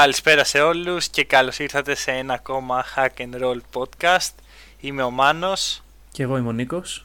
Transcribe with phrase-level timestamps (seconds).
[0.00, 4.34] Καλησπέρα σε όλους και καλώς ήρθατε σε ένα ακόμα Hack and Roll podcast.
[4.80, 5.82] Είμαι ο Μάνος.
[6.12, 7.04] Και εγώ είμαι ο Νίκος.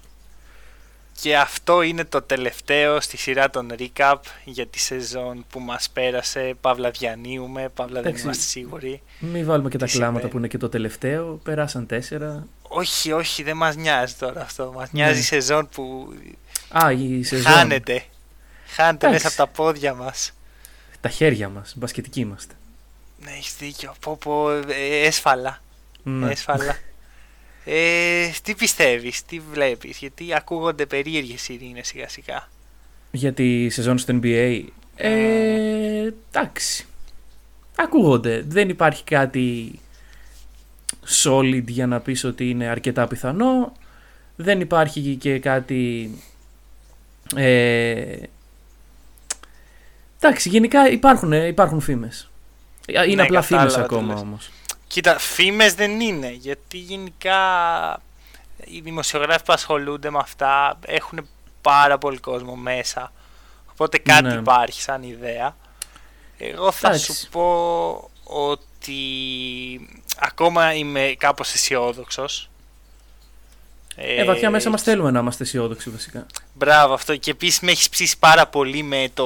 [1.22, 6.56] Και αυτό είναι το τελευταίο στη σειρά των recap για τη σεζόν που μας πέρασε.
[6.62, 9.02] Παύλα διανύουμε, παύλα δεν είμαστε σίγουροι.
[9.20, 11.40] Μην βάλουμε και τα κλάματα που είναι και το τελευταίο.
[11.44, 12.48] Περάσαν τέσσερα.
[12.62, 14.72] Όχι, όχι, δεν μας νοιάζει τώρα αυτό.
[14.76, 15.20] Μας νοιάζει ναι.
[15.20, 16.14] η σεζόν που
[16.70, 17.52] Α, η σεζόν.
[17.52, 18.04] χάνεται.
[18.66, 20.34] Χάνεται μέσα από τα πόδια μας.
[21.02, 22.54] Τα χέρια μας, μπασκετικοί είμαστε.
[23.24, 23.94] Ναι, έχεις δίκιο.
[24.00, 25.62] Πω, πω, ε, έσφαλα.
[26.04, 26.32] Ναι.
[26.32, 26.78] Έσφαλα.
[27.66, 32.48] Ε, τι πιστεύεις, τι βλέπεις, γιατί ακούγονται περίεργες ειρήνες σιγά σιγά.
[33.12, 34.64] Για τη σεζόν στο NBA,
[34.96, 36.86] ε, εντάξει.
[37.76, 38.44] Ακούγονται.
[38.48, 39.80] Δεν υπάρχει κάτι
[41.24, 43.72] solid για να πεις ότι είναι αρκετά πιθανό.
[44.36, 46.12] Δεν υπάρχει και κάτι...
[47.36, 48.18] Ε,
[50.20, 52.29] εντάξει, γενικά υπάρχουν, υπάρχουν φήμες.
[52.90, 54.50] Είναι ναι, απλά φήμες ακόμα όμως.
[54.88, 57.38] Κοίτα, φήμες δεν είναι, γιατί γενικά
[58.64, 61.28] οι δημοσιογράφοι που ασχολούνται με αυτά έχουν
[61.62, 63.12] πάρα πολύ κόσμο μέσα.
[63.72, 64.34] Οπότε κάτι ναι.
[64.34, 65.56] υπάρχει σαν ιδέα.
[66.38, 69.00] Εγώ θα σου πω ότι
[70.20, 72.50] ακόμα είμαι κάπως αισιόδοξος.
[73.96, 76.26] Ε, βαθιά μέσα μας θέλουμε να είμαστε αισιόδοξοι βασικά.
[76.54, 79.26] Μπράβο αυτό και επίσης με έχεις ψήσει πάρα πολύ με το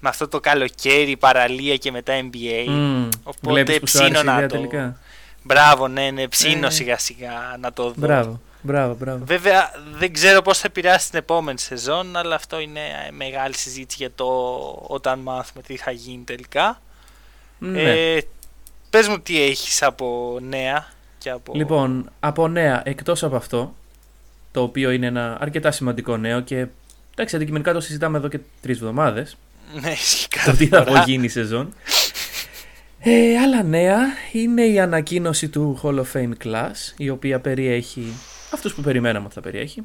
[0.00, 2.68] με αυτό το καλοκαίρι, παραλία και μετά NBA.
[2.68, 4.46] Mm, οπότε ψήνω να το.
[4.46, 4.98] Τελικά.
[5.42, 6.70] Μπράβο, ναι, ναι, ψήνω ε.
[6.70, 7.94] σιγά σιγά να το δω.
[7.96, 9.24] Μπράβο, μπράβο, μπράβο.
[9.24, 14.10] Βέβαια δεν ξέρω πώς θα επηρεάσει την επόμενη σεζόν, αλλά αυτό είναι μεγάλη συζήτηση για
[14.14, 14.26] το
[14.86, 16.80] όταν μάθουμε τι θα γίνει τελικά.
[17.58, 17.82] Ναι.
[17.82, 18.20] Ε,
[18.90, 20.86] πες μου τι έχεις από νέα.
[21.18, 21.52] Και από...
[21.54, 23.74] Λοιπόν, από νέα, εκτός από αυτό,
[24.52, 26.66] το οποίο είναι ένα αρκετά σημαντικό νέο και
[27.12, 29.36] εντάξει, αντικειμενικά το συζητάμε εδώ και τρεις εβδομάδες.
[29.80, 29.94] Ναι,
[30.44, 31.74] Το τι θα απογίνει η σεζόν.
[33.02, 33.98] Ε, άλλα νέα
[34.32, 38.12] είναι η ανακοίνωση του Hall of Fame Class, η οποία περιέχει
[38.54, 39.84] αυτούς που περιμέναμε ότι θα περιέχει.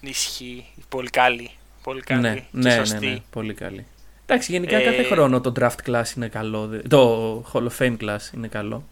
[0.00, 0.64] Ισχύει.
[0.88, 1.50] Πολύ καλή.
[1.82, 2.20] Πολύ καλή.
[2.20, 3.06] Ναι, και ναι, σωστή.
[3.06, 3.86] ναι, ναι, πολύ καλή.
[4.26, 4.84] Εντάξει, γενικά ε...
[4.84, 6.80] κάθε χρόνο το draft class είναι καλό.
[6.88, 8.84] Το Hall of Fame class είναι καλό.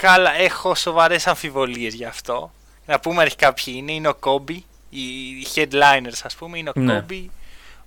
[0.00, 2.52] Καλά, έχω σοβαρές αμφιβολίες γι' αυτό.
[2.86, 3.92] Να πούμε αρχικά ποιοι είναι.
[3.92, 4.56] Είναι ο Kobe,
[4.90, 5.00] οι
[5.54, 6.58] headliners ας πούμε.
[6.58, 7.04] Είναι ο ναι.
[7.08, 7.24] Kobe,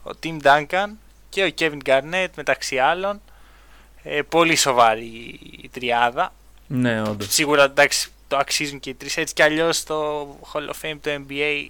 [0.05, 0.87] ο Tim Duncan,
[1.29, 3.21] και ο Kevin Garnett μεταξύ άλλων.
[4.03, 6.33] Ε, πολύ σοβαρή η τριάδα.
[6.67, 7.33] Ναι, όντως.
[7.33, 9.17] Σίγουρα εντάξει, το αξίζουν και οι τρεις.
[9.17, 11.67] Έτσι κι αλλιώς το Hall of Fame, το NBA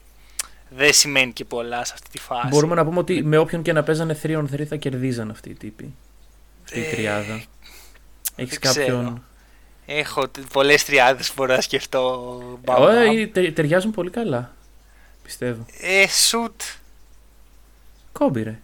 [0.69, 2.47] δεν σημαίνει και πολλά σε αυτή τη φάση.
[2.47, 5.49] Μπορούμε να πούμε ότι με όποιον και να παίζανε 3 on 3 θα κερδίζαν αυτοί
[5.49, 5.95] οι τύποι.
[6.63, 7.43] Αυτή η ε, τριάδα.
[8.35, 9.23] Έχεις κάποιον.
[9.85, 12.41] Έχω πολλές τριάδες που μπορώ να σκεφτώ.
[12.65, 14.53] Όχι, ταιριάζουν πολύ καλά.
[15.23, 15.65] Πιστεύω.
[15.81, 16.61] Ε, σουτ.
[18.19, 18.59] Κόμπι, ρε.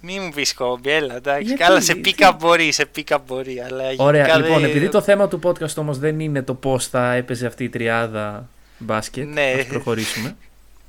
[0.00, 1.54] Μη μου πεις κόμπι, έλα εντάξει.
[1.54, 3.60] Καλά, σε πίκα μπορεί, σε πίκα μπορεί.
[3.60, 4.66] Αλλά Ωραία, λοιπόν, δε...
[4.66, 8.48] επειδή το θέμα του podcast όμως δεν είναι το πώς θα έπαιζε αυτή η τριάδα
[8.78, 9.54] μπάσκετ, ναι.
[9.58, 10.36] ας προχωρήσουμε.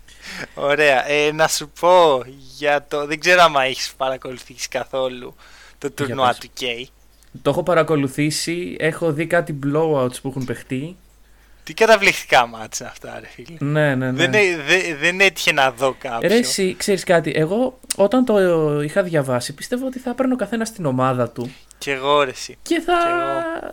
[0.70, 2.24] Ωραία, ε, να σου πω
[2.58, 3.06] για το.
[3.06, 5.36] Δεν ξέρω αν έχεις παρακολουθήσει καθόλου
[5.78, 6.64] το τουρνουά του K.
[7.42, 10.96] Το έχω παρακολουθήσει, έχω δει κάτι blowouts που έχουν παιχτεί
[11.66, 13.58] τι καταπληκτικά μάτια αυτά, ρε φίλε.
[13.60, 14.28] Ναι, ναι, ναι.
[14.28, 16.30] Δεν, δεν, δεν έτυχε να δω κάποιο.
[16.30, 18.38] Ρε, εσύ, ξέρεις κάτι, εγώ όταν το
[18.82, 21.54] είχα διαβάσει πίστευα ότι θα έπαιρνε ο καθένας την ομάδα του.
[21.78, 22.58] Και εγώ, ρε, εσύ.
[22.62, 22.94] Και θα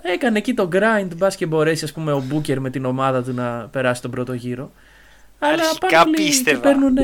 [0.02, 3.32] έκανε εκεί το grind, μπας και μπορέσεις, ας πούμε, ο Μπούκερ με την ομάδα του
[3.32, 4.72] να περάσει τον πρώτο γύρο.
[5.38, 6.56] Αλλά Αρχικά πίστευα.
[6.56, 6.97] Και παίρνουν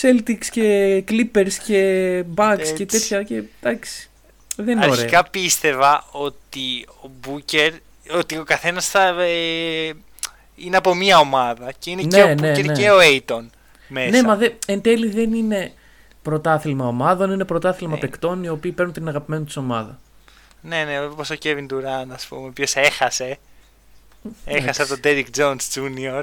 [0.00, 4.10] Celtics και Clippers και Bucks και τέτοια και εντάξει.
[4.56, 5.30] Δεν είναι Αρχικά ωραία.
[5.30, 7.72] πίστευα ότι ο Μπούκερ
[8.18, 9.92] ότι ο καθένας θα ε,
[10.54, 12.72] είναι από μία ομάδα και είναι ναι, και ο ναι, ναι.
[12.72, 13.44] και ο Aiton
[13.88, 14.10] μέσα.
[14.10, 15.72] Ναι, μα δε, εν τέλει δεν είναι
[16.22, 18.00] πρωτάθλημα ομάδων, είναι πρωτάθλημα ναι.
[18.00, 19.98] παικτών οι οποίοι παίρνουν την αγαπημένη τους ομάδα.
[20.60, 23.38] Ναι, ναι, όπως ο Kevin Durant, ας πούμε, ο οποίος έχασε.
[24.44, 26.22] Έχασε από τον Derrick Jones Jr.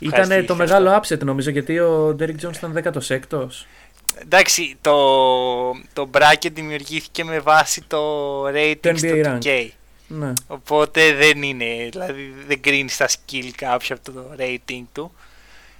[0.00, 3.46] Ήταν το μεγάλο upset νομίζω γιατί ο Derrick Jones ήταν 16ο.
[4.22, 4.94] Εντάξει, το,
[5.92, 7.98] το bracket δημιουργήθηκε με βάση το
[8.48, 9.68] rating στο 2K.
[10.18, 10.32] Ναι.
[10.46, 15.12] Οπότε δεν είναι, δηλαδή δεν κρίνεις τα skill κάποιο από το rating του.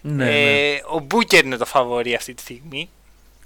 [0.01, 0.81] Ναι, ε, ναι.
[0.91, 2.89] Ο Μπούκερ είναι το φαβορή αυτή τη στιγμή.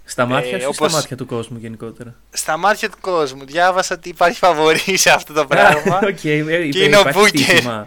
[0.05, 0.91] Στα μάτια ε, σου όπως...
[0.91, 3.44] στα μάτια του κόσμου γενικότερα; Στα μάτια του κόσμου.
[3.44, 5.99] Διάβασα ότι υπάρχει φαβορή σε αυτό το πράγμα.
[6.11, 7.85] okay, ε, και είναι ο Μπούκερ.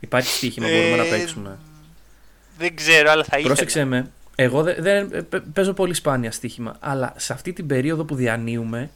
[0.00, 1.58] Υπάρχει στοίχημα, μπορούμε να παίξουμε.
[2.58, 3.54] Δεν ξέρω, αλλά θα ήθελα.
[3.54, 4.10] Πρόσεξε με.
[4.34, 6.76] Εγώ δεν, δεν παίζω πολύ σπάνια στοίχημα.
[6.80, 8.90] Αλλά σε αυτή την περίοδο που διανύουμε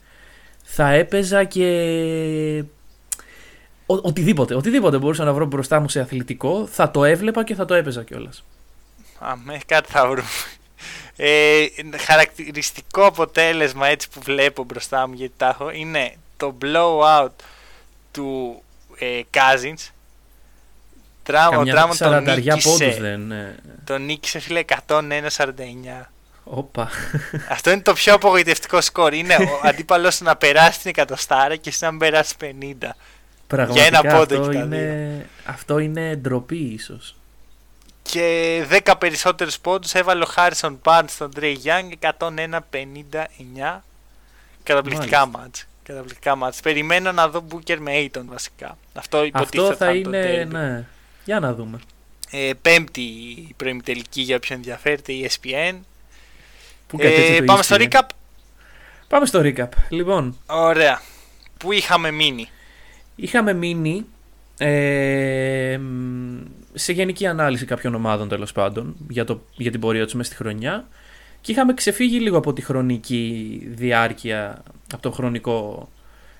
[0.62, 2.64] θα έπαιζα και
[3.86, 7.64] ο, οτιδήποτε, οτιδήποτε μπορούσα να βρω μπροστά μου σε αθλητικό, θα το έβλεπα και θα
[7.64, 8.44] το έπαιζα κιόλας.
[9.18, 10.28] Αμέ, κάτι θα βρούμε.
[11.16, 11.66] Ε,
[11.98, 17.28] χαρακτηριστικό αποτέλεσμα έτσι που βλέπω μπροστά μου γιατί τα έχω είναι το blowout
[18.10, 18.62] του
[18.98, 19.90] ε, Cousins.
[21.58, 22.96] ο Ντράμον τον νίκησε.
[23.00, 23.54] δεν, ναι.
[23.84, 25.02] Τον νίκησε φίλε 101-49.
[26.44, 26.90] Όπα.
[27.48, 29.12] Αυτό είναι το πιο απογοητευτικό σκορ.
[29.12, 32.46] Είναι ο αντίπαλος να περάσει την εκατοστάρα και εσύ να περάσεις 50.
[33.52, 37.16] Πραγματικά Για ένα πόντο αυτό, είναι, αυτό είναι ντροπή ίσως.
[38.02, 43.80] Και 10 περισσότερους πόντους έβαλε ο Χάρισον Barnes στον Trey Young 101-59.
[44.62, 45.66] Καταπληκτικά μάτς.
[45.82, 46.60] Καταπληκτικά μάτς.
[46.60, 48.78] Περιμένω να δω Booker με Aiton βασικά.
[48.94, 50.84] Αυτό υποτίθεται Αυτό θα είναι, ναι.
[51.24, 51.78] Για να δούμε.
[52.30, 53.04] Ε, πέμπτη
[53.56, 55.78] προημιτελική για όποιον ενδιαφέρεται, η ESPN.
[56.86, 57.64] Πού ε, πάμε ESPN.
[57.64, 58.06] στο recap.
[59.08, 59.68] Πάμε στο recap.
[59.88, 60.38] Λοιπόν.
[60.46, 61.00] Ωραία.
[61.58, 62.48] Πού είχαμε μείνει;
[63.16, 64.06] Είχαμε μείνει
[64.58, 65.80] ε,
[66.74, 70.42] σε γενική ανάλυση κάποιων ομάδων τέλος πάντων για, το, για την πορεία τους μέσα στη
[70.42, 70.88] χρονιά
[71.40, 74.62] και είχαμε ξεφύγει λίγο από τη χρονική διάρκεια,
[74.92, 75.88] από το χρονικό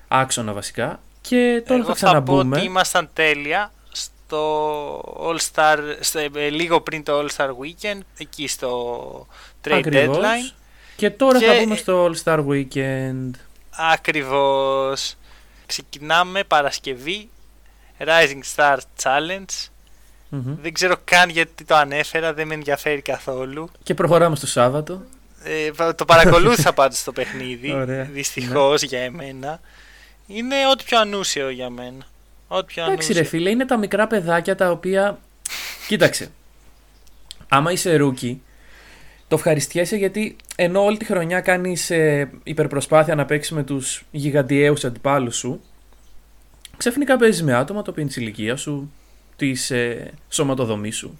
[0.07, 2.43] άξονα βασικά και τώρα Εγώ θα ξαναμπούμε.
[2.43, 5.77] Θα πω ότι ήμασταν τέλεια στο All Star,
[6.35, 9.27] ε, λίγο πριν το All Star Weekend, εκεί στο
[9.63, 10.17] Trade Ακριβώς.
[10.17, 10.53] Deadline.
[10.95, 11.45] Και τώρα και...
[11.45, 13.29] θα μπούμε στο All Star Weekend.
[13.93, 15.15] Ακριβώς.
[15.73, 17.29] Ξεκινάμε Παρασκευή
[17.99, 19.69] Rising Star Challenge.
[20.61, 23.69] Δεν ξέρω καν γιατί το ανέφερα, δεν με ενδιαφέρει καθόλου.
[23.83, 25.01] Και προχωράμε στο Σάββατο.
[25.43, 27.73] Ε, το παρακολούθησα πάντως το παιχνίδι,
[28.11, 28.87] Δυστυχώς ναι.
[28.87, 29.59] για εμένα.
[30.27, 32.05] Είναι ό,τι πιο ανούσιο για μένα.
[32.47, 35.19] Ό,τι πιο Εντάξει ρε φίλε, είναι τα μικρά παιδάκια τα οποία...
[35.87, 36.31] Κοίταξε,
[37.47, 38.41] άμα είσαι rookie,
[39.33, 44.83] το ευχαριστιέσαι γιατί ενώ όλη τη χρονιά κάνεις ε, υπερπροσπάθεια να παίξεις με τους γιγαντιαίους
[44.83, 45.61] αντιπάλους σου,
[46.77, 48.91] ξαφνικά παίζεις με άτομα το οποίο είναι της ηλικίας σου,
[49.35, 51.19] της ε, σωματοδομής σου.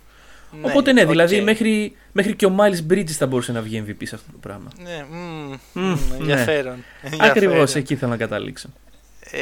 [0.52, 4.04] Ναι, Οπότε ναι, δηλαδή μέχρι, μέχρι και ο Miles Bridges θα μπορούσε να βγει MVP
[4.04, 4.68] σε αυτό το πράγμα.
[4.84, 6.84] Ναι, mm, mm, ενδιαφέρον.
[7.10, 7.18] Ναι.
[7.20, 8.70] Ακριβώς εκεί θέλω να καταλήξω.
[9.32, 9.42] Ε,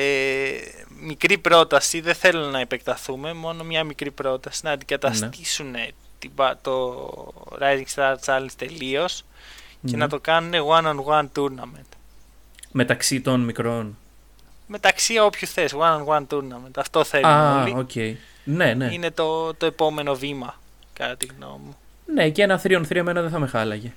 [1.02, 5.88] μικρή πρόταση, δεν θέλω να επεκταθούμε, μόνο μια μικρή πρόταση να αντικαταστήσουν ναι.
[6.62, 7.08] Το
[7.60, 9.24] Rising Star Challenge τελείως
[9.86, 11.90] και να το κάνουν one-on-one tournament.
[12.72, 13.98] Μεταξύ των μικρών
[14.72, 15.76] μεταξύ όποιου θες.
[15.78, 16.72] One-on-one tournament.
[16.76, 17.88] Αυτό θέλουμε ah, όλοι.
[17.94, 18.16] Okay.
[18.44, 18.94] Ναι, ναι.
[18.94, 20.60] Είναι το, το επόμενο βήμα,
[20.94, 21.78] κατά τη γνώμη μου.
[22.14, 23.94] Ναι, και ένα 3 on 3 εμένα δεν θα με χάλαγε.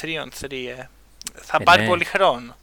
[0.00, 0.88] 3 on 3, ε.
[1.34, 1.88] Θα ε, πάρει ναι.
[1.88, 2.56] πολύ χρόνο.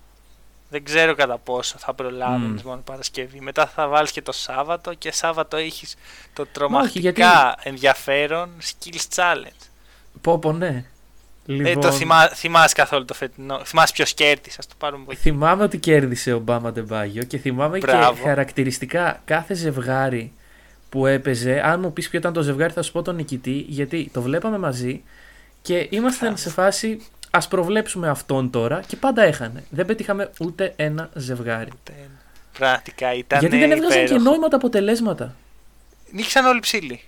[0.73, 2.65] Δεν ξέρω κατά πόσο θα προλάβεις mm.
[2.65, 3.39] μόνο Παρασκευή.
[3.41, 5.95] Μετά θα βάλεις και το Σάββατο και Σάββατο έχεις
[6.33, 7.69] το τρομακτικά γιατί...
[7.69, 9.67] ενδιαφέρον Skills Challenge.
[10.21, 10.85] Πω, πω, ναι.
[11.45, 11.65] Λοιπόν...
[11.65, 13.65] Ε, το λοιπόν- θυμά, θυμάσαι καθόλου το φετινό.
[13.65, 17.77] Θυμάσαι ποιος κέρδισες, ας το πάρουμε από Θυμάμαι ότι κέρδισε ο Μπάμα Ντεμπάγιο και θυμάμαι
[17.77, 18.13] Μπράβο.
[18.13, 20.33] και χαρακτηριστικά κάθε ζευγάρι
[20.89, 21.61] που έπαιζε.
[21.65, 24.57] Αν μου πεις ποιο ήταν το ζευγάρι, θα σου πω τον νικητή, γιατί το βλέπαμε
[24.57, 25.03] μαζί
[25.61, 27.05] και ήμασταν σε φάση.
[27.37, 29.63] Α προβλέψουμε αυτόν τώρα και πάντα έχανε.
[29.69, 31.69] Δεν πετύχαμε ούτε ένα ζευγάρι.
[31.73, 32.21] Ούτε ένα.
[32.57, 33.39] Πραγματικά ήταν.
[33.39, 35.35] Γιατί δεν έβγαζαν και νόημα τα αποτελέσματα.
[36.11, 37.01] Νίξαν όλοι ψήλοι.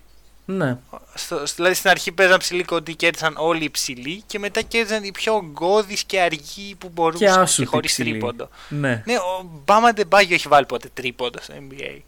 [0.45, 0.77] Ναι.
[1.13, 5.03] Στο, δηλαδή στην αρχή παίζαν ψηλοί κοντοί και κέρδισαν όλοι οι ψηλοί και μετά κέρδισαν
[5.03, 8.49] οι πιο γκώδεις και αργοί που μπορούσαν και, και χωρίς τρίποντο.
[8.69, 9.03] Ναι.
[9.05, 11.99] ναι, ο Μπάμα Ντεμπάγιο έχει βάλει ποτέ τρίποντο στο NBA.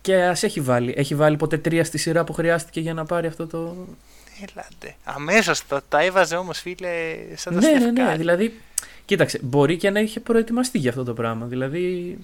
[0.00, 0.94] Και ας έχει βάλει.
[0.96, 3.76] Έχει βάλει ποτέ τρία στη σειρά που χρειάστηκε για να πάρει αυτό το.
[4.40, 4.96] Έλατε.
[5.04, 8.16] Αμέσως τα, τα έβαζε όμως φίλε σαν τα ναι, ναι, ναι.
[8.16, 8.60] Δηλαδή,
[9.04, 11.46] κοίταξε, μπορεί και να είχε προετοιμαστεί για αυτό το πράγμα.
[11.46, 12.18] Δηλαδή,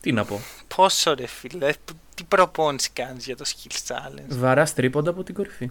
[0.00, 0.40] τι να πω.
[0.76, 1.72] Πόσο ρε φίλε,
[2.14, 4.28] τι προπόνηση κάνεις για το Skills Challenge.
[4.28, 5.70] Βαράς τρίποντα από την κορυφή.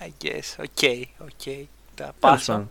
[0.00, 1.28] I guess, OK, okay, OK.
[1.44, 1.64] Okay.
[1.94, 2.68] Θα πάσω.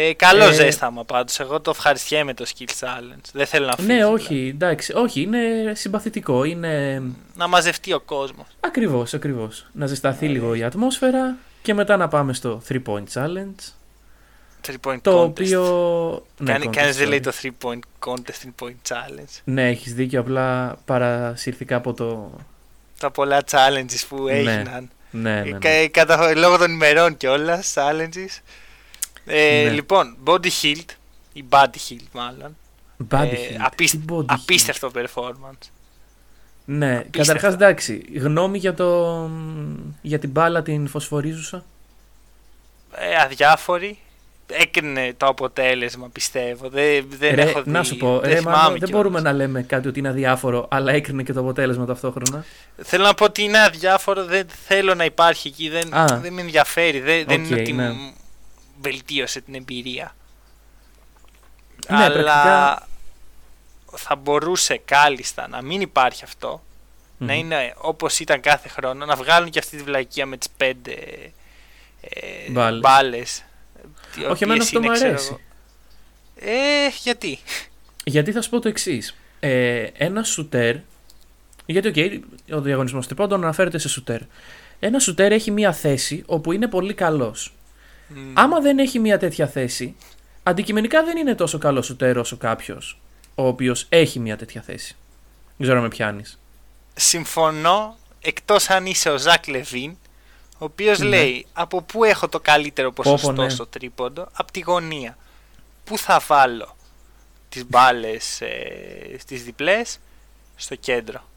[0.00, 1.40] Ε, καλό ε, ζέσταμα πάντως.
[1.40, 3.30] Εγώ το ευχαριστιέμαι το Skills Challenge.
[3.32, 3.92] Δεν θέλω να φύγω.
[3.92, 4.48] Ναι, όχι, δηλαδή.
[4.48, 4.92] εντάξει.
[4.92, 6.44] Όχι, είναι συμπαθητικό.
[6.44, 7.02] Είναι...
[7.34, 8.46] Να μαζευτεί ο κόσμος.
[8.60, 9.66] Ακριβώς, ακριβώς.
[9.72, 13.72] Να ζεσταθεί ε, λίγο η ατμόσφαιρα και μετά να πάμε στο 3 point challenge.
[14.66, 15.26] 3 point το contest.
[15.26, 15.62] οποίο.
[16.38, 19.40] Ναι, Κανεί δεν λέει το 3 point contest, 3 point challenge.
[19.44, 20.20] Ναι, έχεις δίκιο.
[20.20, 22.30] Απλά παρασύρθηκα από το.
[22.98, 24.32] Τα πολλά challenges που ναι.
[24.32, 24.90] έγιναν.
[25.10, 25.58] Ναι, ναι, ναι.
[25.60, 28.40] Ε, κατά, λόγω των ημερών κιόλας, challenges.
[29.28, 29.70] Ε, ναι.
[29.70, 30.90] Λοιπόν, body shield,
[31.32, 32.56] ή body shield μάλλον.
[33.10, 33.56] Body ε, shield.
[33.58, 35.68] Απίστε, body απίστευτο performance.
[36.64, 39.30] Ναι, καταρχάς εντάξει, γνώμη για, το,
[40.02, 41.64] για την μπάλα την φωσφορίζουσα;
[42.92, 43.98] Ε, αδιάφορη
[44.46, 46.68] έκρινε το αποτέλεσμα, πιστεύω.
[46.68, 47.70] Δεν, δεν ρε, έχω δει.
[47.70, 50.92] Να σου πω, δεν, ρε, μάλλον, δεν μπορούμε να λέμε κάτι ότι είναι αδιάφορο, αλλά
[50.92, 52.44] έκρινε και το αποτέλεσμα ταυτόχρονα.
[52.82, 55.88] Θέλω να πω ότι είναι αδιάφορο, δεν θέλω να υπάρχει εκεί, δεν,
[56.22, 57.00] δεν με ενδιαφέρει.
[57.00, 57.90] Δεν, okay, δεν είναι ότι ναι.
[58.80, 60.16] Βελτίωσε την εμπειρία.
[61.88, 62.88] Ναι, αλλά πρακτικά...
[63.96, 66.62] θα μπορούσε κάλλιστα να μην υπάρχει αυτό.
[66.62, 67.26] Mm-hmm.
[67.26, 70.94] Να είναι όπως ήταν κάθε χρόνο, να βγάλουν και αυτή τη βλακία με τις πέντε
[72.00, 73.42] ε, μπάλες
[74.30, 75.36] όχι, εμένα αυτό μου αρέσει.
[76.36, 77.38] Ε, γιατί;
[78.04, 79.16] Γιατί θα σου πω το εξής.
[79.40, 80.76] Ε, ένα σουτέρ.
[81.66, 82.20] Γιατί, okay,
[82.54, 84.20] ο διαγωνισμός τριπώντων αναφέρεται σε σουτέρ.
[84.80, 87.52] Ένα σουτέρ έχει μία θέση όπου είναι πολύ καλός.
[88.10, 88.14] Mm.
[88.34, 89.96] Άμα δεν έχει μία τέτοια θέση,
[90.42, 93.00] αντικειμενικά δεν είναι τόσο καλός σουτέρ όσο κάποιος
[93.38, 94.96] ο οποίος έχει μία τέτοια θέση.
[95.56, 96.38] Δεν ξέρω αν με πιάνεις.
[96.94, 99.96] Συμφωνώ, εκτός αν είσαι ο Ζακ Λεβίν,
[100.52, 101.06] ο οποίος ναι.
[101.06, 103.48] λέει από πού έχω το καλύτερο ποσοστό ναι.
[103.48, 105.16] στο τρίποντο, από τη γωνία.
[105.84, 106.76] Πού θα βάλω
[107.48, 109.98] τις μπάλες ε, στις διπλές
[110.56, 111.27] στο κέντρο;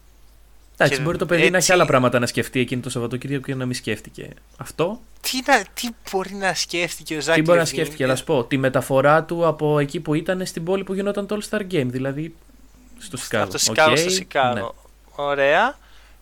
[0.77, 1.51] Εντάξει, μπορεί το παιδί έτσι...
[1.51, 5.01] να έχει άλλα πράγματα να σκεφτεί εκείνο το Σαββατοκύριακο και να μην σκέφτηκε αυτό.
[5.21, 7.39] Τι, να, τι μπορεί να σκέφτηκε ο Ζάκη.
[7.39, 8.43] Τι μπορεί να σκέφτηκε, να σου πω.
[8.43, 11.85] Τη μεταφορά του από εκεί που ήταν στην πόλη που γινόταν το All Star Game,
[11.85, 12.35] δηλαδή
[12.97, 13.43] στο Σικάγο.
[13.43, 13.97] Από το Σικάγο okay.
[13.97, 14.53] στο Σικάγο.
[14.53, 14.61] Ναι.
[15.15, 15.77] Ωραία.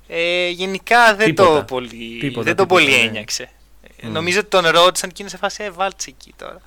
[0.07, 1.55] Ε, γενικά δεν τίποτα.
[1.55, 2.95] το πολύ, τίποτα, δεν το πολύ ναι.
[2.95, 3.49] ένιωξε.
[4.01, 4.09] Mm.
[4.11, 6.61] Νομίζω ότι τον ρώτησαν και είναι σε φάση, ε, βάλτσε εκεί τώρα.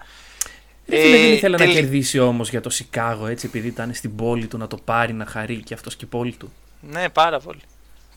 [0.87, 1.67] Ε, δεν ήθελε τελ...
[1.67, 5.13] να κερδίσει όμως για το Σικάγο έτσι, επειδή ήταν στην πόλη του να το πάρει,
[5.13, 6.53] να χαρεί και αυτός και η πόλη του.
[6.81, 7.61] Ναι, πάρα πολύ.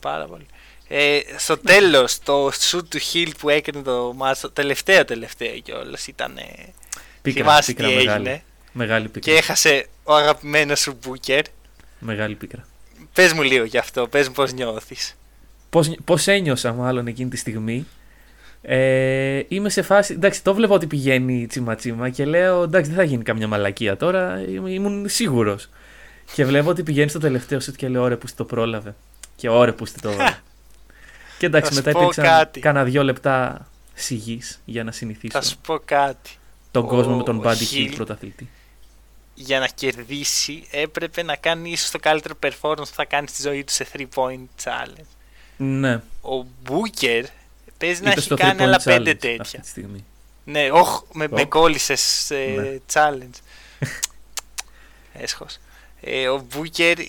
[0.06, 0.46] Πάρα πολύ.
[0.88, 6.06] Ε, στο τέλος, το shoot του Hill που έκανε το μάτς, το τελευταίο τελευταίο κιόλας
[6.06, 6.34] ήταν.
[7.22, 9.32] Πίκρα, πίκρα, μεγάλη, έγινε; Μεγάλη πίκρα.
[9.32, 11.42] Και έχασε ο αγαπημένος σου Μπούκερ.
[11.98, 12.66] Μεγάλη πίκρα.
[13.12, 15.16] Πες μου λίγο γι' αυτό, πες μου πώς νιώθεις.
[16.04, 17.86] Πώς ένιωσα μάλλον εκείνη τη στιγμή
[18.62, 20.12] ε, είμαι σε φάση.
[20.12, 24.44] Εντάξει, το βλέπω ότι πηγαίνει τσιμα-τσιμα και λέω εντάξει, δεν θα γίνει καμιά μαλακία τώρα.
[24.66, 25.68] Ήμουν σίγουρος.
[26.32, 28.94] Και βλέπω ότι πηγαίνει στο τελευταίο σετ και λέω ωραία που το πρόλαβε.
[29.36, 30.10] Και ωραία που το.
[31.38, 35.38] και εντάξει, μετά υπήρξαν κάνα δυο λεπτά σιγής για να συνηθίσω.
[35.38, 36.30] Θα σου πω κάτι.
[36.70, 36.86] Τον Ο...
[36.86, 38.48] κόσμο με τον Buddy Hill πρωταθλητή.
[39.34, 43.64] Για να κερδίσει έπρεπε να κάνει ίσως το καλύτερο performance που θα κάνει στη ζωή
[43.64, 45.06] του σε 3 point challenge.
[45.56, 45.94] Ναι.
[46.22, 47.24] Ο Booker
[47.78, 49.40] Παίζει να έχει κάνει άλλα πέντε τέτοια.
[49.40, 50.04] Αυτή τη στιγμή.
[50.44, 52.78] Ναι, όχ, με, με κόλλησες σε ναι.
[52.92, 53.40] challenge.
[55.22, 55.58] Έσχος.
[56.08, 57.04] Ε, ο Μπούκερ ε,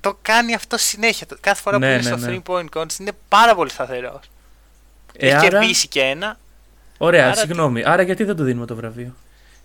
[0.00, 1.26] το κάνει αυτό συνέχεια.
[1.40, 2.40] Κάθε φορά ναι, που είναι ναι, στο 3 ναι.
[2.46, 4.30] point contest είναι πάρα πολύ σταθερός.
[5.16, 5.48] Ε, έχει άρα...
[5.48, 6.38] κερδίσει και ένα.
[6.98, 7.82] Ωραία, άρα συγγνώμη.
[7.82, 7.88] Τι...
[7.88, 9.14] Άρα γιατί δεν το δίνουμε το βραβείο;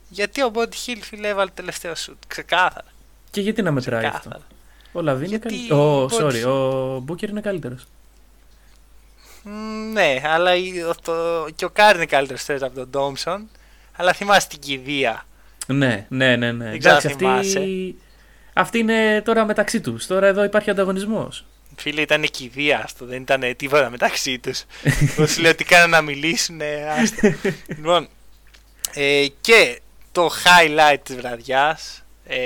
[0.10, 2.18] Γιατί ο Μπόντι Χιλ φίλε έβαλε τελευταίο σου.
[2.28, 2.88] Ξεκάθαρα.
[3.32, 4.36] Και γιατί να μετράει Ξεκάθαρα.
[4.36, 4.56] αυτό.
[4.92, 6.04] Ο Λαβίν είναι καλύτερο.
[6.04, 7.86] Ο, sorry, ο Μπούκερ είναι καλύτερος.
[9.94, 10.52] Ναι, αλλά
[11.02, 11.14] το,
[11.56, 13.50] και ο Κάρ είναι καλύτερος θέση από τον Ντόμσον.
[13.96, 15.26] Αλλά θυμάσαι την κηδεία.
[15.68, 16.52] Ναι, ναι, ναι.
[16.52, 16.72] ναι.
[16.72, 17.26] Εντάξει, αυτή,
[18.58, 20.08] αυτή είναι τώρα μεταξύ τους.
[20.08, 21.46] Τώρα εδώ υπάρχει ανταγωνισμός.
[21.76, 24.64] Φίλε, ήταν κηδεία αυτό, δεν ήταν τίποτα μεταξύ τους.
[25.20, 26.62] Όσοι λέω ότι κάνανε να μιλήσουν.
[27.76, 28.08] λοιπόν,
[28.94, 29.82] ε, και
[30.12, 32.40] το highlight της βραδιάς, ε,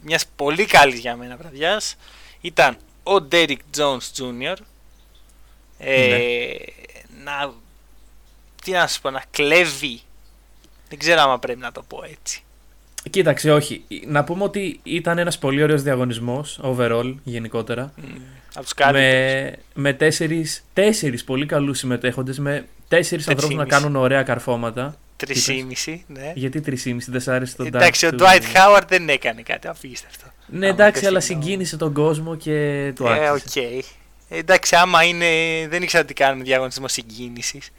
[0.00, 1.96] μιας πολύ καλής για μένα βραδιάς,
[2.40, 4.56] ήταν ο Derek Jones Jr.
[5.78, 7.24] Ε, ναι.
[7.24, 7.52] να,
[8.64, 10.00] τι να σου πω, να κλέβει.
[10.88, 12.44] Δεν ξέρω άμα πρέπει να το πω έτσι.
[13.10, 13.84] Κοίταξε, όχι.
[14.06, 17.92] Να πούμε ότι ήταν ένας πολύ ωραίος διαγωνισμός, overall, γενικότερα.
[17.96, 18.02] Mm,
[18.54, 24.22] από τους με, με τέσσερις, τέσσερις πολύ καλούς συμμετέχοντες, με τέσσερις ανθρώπους να κάνουν ωραία
[24.22, 24.96] καρφώματα.
[25.16, 26.32] Τρισήμιση, ναι.
[26.34, 30.26] Γιατί τρισήμιση, δεν σ' άρεσε τον Εντάξει, ο Dwight Howard δεν έκανε κάτι απίστευτο.
[30.46, 33.24] Ναι, εντάξει, αλλά συγκίνησε τον κόσμο και του άκουσε.
[33.24, 33.40] Ε, OK.
[33.54, 33.82] Okay.
[34.28, 35.26] Εντάξει, άμα είναι.
[35.68, 37.70] Δεν ήξερα τι κάνουμε διαγωνισμό συγκίνησης.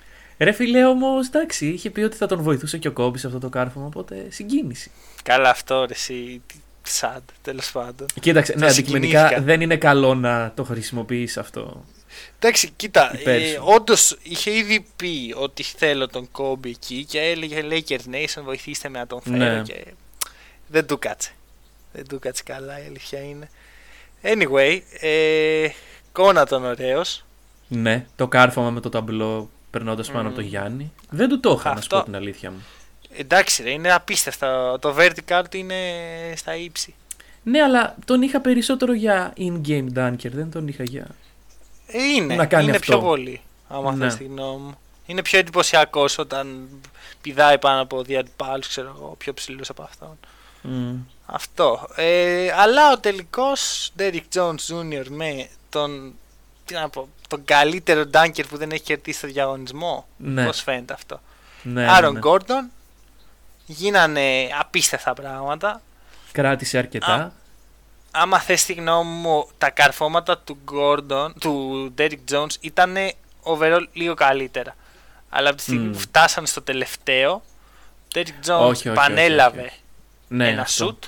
[0.44, 3.40] Ρε φίλε, όμως εντάξει, είχε πει ότι θα τον βοηθούσε και ο Κόμπι σε αυτό
[3.40, 4.92] το κάρφωμα, οπότε συγκίνηση.
[5.24, 6.42] Καλά, αυτό ρε, εσύ.
[6.86, 8.08] Sad, τέλος πάντων.
[8.22, 11.86] Κοίταξε, ναι, αντικειμενικά δεν είναι καλό να το χρησιμοποιείς αυτό.
[12.40, 18.14] Εντάξει, κοίτα, ε, όντως είχε ήδη πει ότι θέλω τον Κόμπι εκεί και έλεγε Lakers
[18.14, 19.38] Nation, βοηθήστε με να τον φέρω.
[19.38, 19.62] Ναι.
[19.62, 19.86] Και...
[20.68, 21.32] Δεν του κάτσε.
[21.94, 23.50] Δεν του κάτσε καλά, η αλήθεια είναι.
[24.22, 25.68] Anyway, ε,
[26.10, 27.26] εικόνα τον ωραίος.
[27.68, 30.94] Ναι, το κάρφωμα με το ταμπλό περνώντας πάνω από τον Γιάννη.
[31.10, 32.64] Δεν του το είχα, να σου πω την αλήθεια μου.
[33.10, 34.78] Εντάξει, ρε, είναι απίστευτο.
[34.82, 35.76] Το vertical του είναι
[36.36, 36.96] στα ύψη.
[37.44, 41.08] Ναι, αλλά τον είχα περισσότερο για in-game dunker, δεν τον είχα για.
[41.88, 42.98] Ε, είναι, να κάνει είναι αυτό.
[42.98, 43.42] πιο πολύ.
[43.68, 44.06] Άμα ναι.
[44.06, 44.78] θες τη γνώμη μου.
[45.06, 46.68] Είναι πιο εντυπωσιακός όταν
[47.22, 50.20] πηδάει πάνω από δύο αντιπάλου, ξέρω εγώ, πιο ψηλούς από αυτόν.
[50.64, 50.96] Mm.
[51.26, 51.88] Αυτό.
[51.96, 55.06] Ε, αλλά ο τελικός Derek Jones Jr.
[55.10, 56.14] με τον,
[56.66, 60.46] τι να πω, τον καλύτερο ντάνκερ που δεν έχει κερδίσει στο διαγωνισμό; Ναι.
[60.46, 61.22] Πώς φαίνεται αυτό;
[61.64, 62.62] Ναι, Άρον ναι, Γκόρντον.
[62.62, 62.70] Ναι.
[63.66, 65.82] Γίνανε απίστευτα πράγματα.
[66.32, 67.14] Κράτησε αρκετά.
[67.14, 67.32] Α,
[68.12, 72.96] άμα θες τη γνώμη μου, τα καρφώματα του Gordon, του Derek Jones ήταν
[73.44, 74.76] overall λίγο καλύτερα.
[75.30, 77.42] Αλλά από τη στιγμή που φτάσανε στο τελευταίο, ο
[78.14, 79.80] Derek Jones όχι, όχι, πανέλαβε όχι,
[80.28, 81.04] ναι, ένα σουτ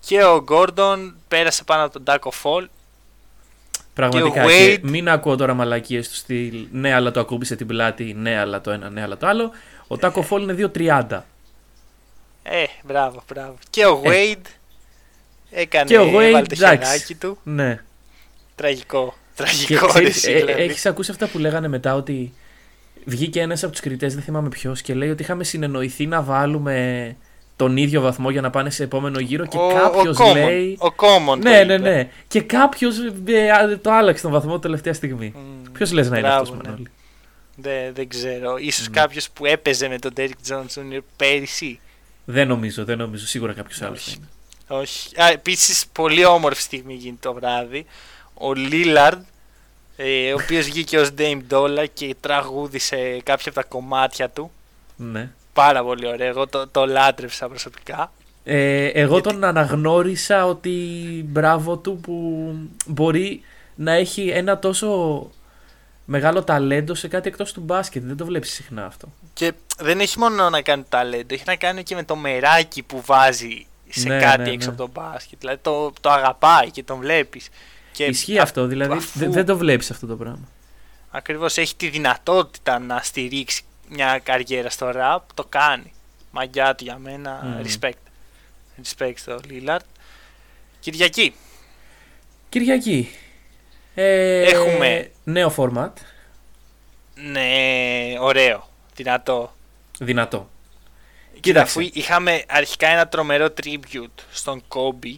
[0.00, 2.66] και ο Gordon πέρασε πάνω από τον Taco Fall
[4.00, 4.46] Πραγματικά.
[4.46, 6.66] Και, μην ακούω τώρα μαλακίες του στυλ.
[6.72, 8.14] Ναι, αλλά το ακούμπησε την πλάτη.
[8.18, 9.50] Ναι, αλλά το ένα, ναι, αλλά το άλλο.
[9.86, 11.20] Ο Τάκο Φόλ είναι 2.30.
[12.42, 13.54] Ε, μπράβο, μπράβο.
[13.70, 14.10] Και ο ε.
[14.34, 14.46] Wade
[15.50, 16.90] Έκανε, Και ο Wade, έβαλε το εντάξει.
[16.92, 17.38] χεράκι του.
[17.42, 17.78] Ναι.
[18.54, 19.14] Τραγικό.
[19.34, 20.62] Και Τραγικό, ρε, ξέρεις, εσύ, ε, δηλαδή.
[20.62, 22.32] έχεις ακούσει αυτά που λέγανε μετά ότι
[23.04, 27.16] βγήκε ένας από τους κριτές, δεν θυμάμαι ποιος, και λέει ότι είχαμε συνεννοηθεί να βάλουμε
[27.60, 30.78] τον ίδιο βαθμό για να πάνε σε επόμενο γύρο και Ο- κάποιος ο Common, λέει...
[30.80, 31.78] Ο Common το Ναι, ναι, είπε.
[31.78, 32.08] ναι.
[32.28, 35.32] Και κάποιος ε, α, το άλλαξε τον βαθμό τελευταία στιγμή.
[35.36, 36.62] Μμ, Ποιος λες να είναι μπράβο, αυτός ναι.
[36.70, 36.88] Μανώλη;
[37.56, 38.56] Δεν, δεν ξέρω.
[38.56, 38.92] Ίσως Μμ.
[38.92, 40.98] κάποιος που έπαιζε με τον Derek Jones Jr.
[41.16, 41.80] πέρυσι.
[42.24, 43.26] Δεν νομίζω, δεν νομίζω.
[43.26, 44.16] Σίγουρα κάποιος άλλος θα Όχι.
[44.16, 44.80] είναι.
[44.80, 45.20] Όχι.
[45.22, 47.86] Α, επίσης, πολύ όμορφη στιγμή γίνεται το βράδυ.
[48.34, 49.22] Ο Λίλαρντ,
[49.96, 54.50] ε, ο οποίος βγήκε ως Dame Dollar και τραγούδισε κάποια από τα κομμάτια του.
[54.96, 55.30] Ναι.
[55.52, 56.26] Πάρα πολύ ωραίο.
[56.28, 58.12] Εγώ το, το λάτρεψα προσωπικά.
[58.44, 60.70] Ε, εγώ Γιατί- τον αναγνώρισα ότι
[61.28, 62.52] μπράβο του που
[62.86, 63.42] μπορεί
[63.74, 65.30] να έχει ένα τόσο
[66.04, 68.02] μεγάλο ταλέντο σε κάτι εκτός του μπάσκετ.
[68.04, 69.08] Δεν το βλέπεις συχνά αυτό.
[69.32, 73.02] Και δεν έχει μόνο να κάνει ταλέντο, έχει να κάνει και με το μεράκι που
[73.06, 74.74] βάζει σε Ναι, κάτι ναι, έξω ναι.
[74.78, 75.38] από τον μπάσκετ.
[75.40, 77.48] Δηλαδή το, το αγαπάει και τον βλέπεις.
[77.92, 80.48] Και Ισχύει α- αυτό, δηλαδή αφού δεν, δεν το βλέπεις αυτό το πράγμα.
[81.10, 85.92] Ακριβώς έχει τη δυνατότητα να στηρίξει μια καριέρα στο rap, το κάνει.
[86.30, 87.62] Μαγιά του για μένα, Μμμ.
[87.66, 87.92] respect.
[88.84, 89.84] Respect στο Lillard.
[90.80, 91.34] Κυριακή,
[92.48, 93.08] Κυριακή.
[93.94, 95.90] Ε, Έχουμε- Νέο format.
[97.14, 97.48] ναι,
[98.20, 99.54] ωραίο, δυνατό.
[99.98, 100.50] Δυνατό.
[101.32, 101.78] Και Κοίταξε.
[101.78, 105.14] αφού είχαμε αρχικά ένα τρομερό tribute στον Kobe,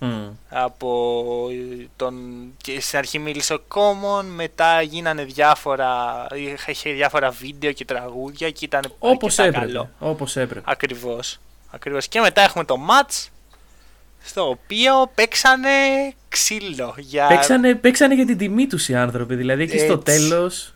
[0.00, 0.28] Μμ.
[0.50, 1.48] από
[1.96, 2.14] τον...
[2.62, 6.26] και στην αρχή μίλησε ο Common, μετά γίνανε διάφορα,
[6.66, 9.72] είχε διάφορα βίντεο και τραγούδια και ήταν Όπως αρκετά έπρεπε.
[9.78, 9.90] καλό.
[9.98, 10.70] Όπως έπρεπε.
[10.70, 11.38] Ακριβώς.
[11.70, 12.08] Ακριβώς.
[12.08, 13.26] Και μετά έχουμε το match
[14.22, 15.68] στο οποίο παίξανε
[16.28, 17.26] ξύλο για...
[17.26, 19.34] Παίξανε, παίξανε για την τιμή τους οι άνθρωποι.
[19.34, 20.04] Δηλαδή εκεί στο Έτσι.
[20.04, 20.72] τέλος.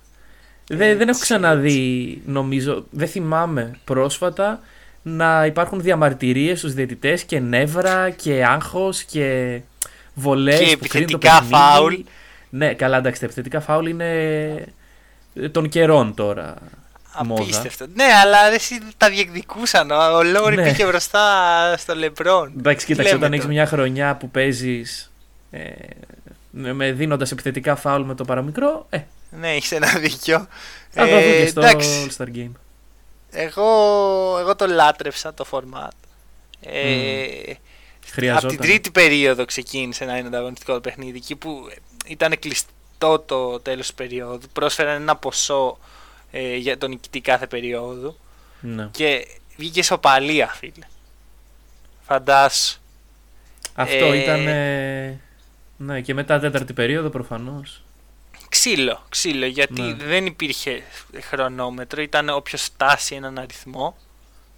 [0.66, 4.60] Δεν, δεν έχω Έτσι, ξαναδεί, νομίζω, δεν θυμάμαι πρόσφατα
[5.02, 9.60] να υπάρχουν διαμαρτυρίες στους διαιτητές και νεύρα και άγχος και
[10.14, 11.54] βολές Και που κρίνουν το επιθετικά παιχνίδι.
[11.54, 11.94] φάουλ.
[12.50, 14.64] Ναι, καλά εντάξει, τα επιθετικά φάουλ είναι
[15.50, 16.54] των καιρών τώρα.
[17.24, 17.42] μόδα.
[17.42, 17.86] Απίστευτο.
[17.94, 19.90] Ναι, αλλά ρε, εσύ τα διεκδικούσαν.
[19.90, 20.62] Ο ο Λόρι Ναι.
[20.62, 21.20] πήγε μπροστά
[21.78, 22.52] στο Λεμπρόν.
[22.58, 23.56] Εντάξει, κοίταξε, λέμε όταν έχεις τώρα.
[23.56, 25.12] μια χρονιά που παίζεις
[25.50, 25.60] ε,
[26.50, 28.98] με, με δίνοντας επιθετικά φάουλ με το παραμικρό, ε,
[29.40, 30.46] Ναι, έχεις ένα δίκιο.
[30.90, 32.06] θα το Ε, δουν και στο εντάξει.
[32.16, 32.50] All-Star Game.
[33.34, 33.64] Εγώ,
[34.38, 35.88] εγώ το λάτρεψα το format.
[36.60, 38.48] Ε, Από Χρειαζόταν.
[38.50, 41.16] την τρίτη περίοδο ξεκίνησε να είναι ανταγωνιστικό το παιχνίδι.
[41.16, 41.70] Εκεί που
[42.06, 44.46] ήταν κλειστό το τέλος της περίοδου.
[44.52, 45.78] Πρόσφεραν ένα ποσό
[46.30, 48.16] ε, για τον νικητή κάθε περίοδου.
[48.60, 48.88] Ναι.
[48.90, 50.86] Και βγήκε ισοπαλία, φίλε.
[52.02, 52.80] Φαντάσου.
[53.74, 54.46] Αυτό Ε, ήταν.
[54.46, 55.20] ε,
[55.76, 57.82] ναι, και μετά τέταρτη περίοδο προφανώς.
[58.52, 59.94] Ξύλο, ξύλο, γιατί Ναι.
[59.94, 60.82] δεν υπήρχε
[61.20, 63.96] χρονόμετρο, ήταν όποιος φτάσει έναν αριθμό,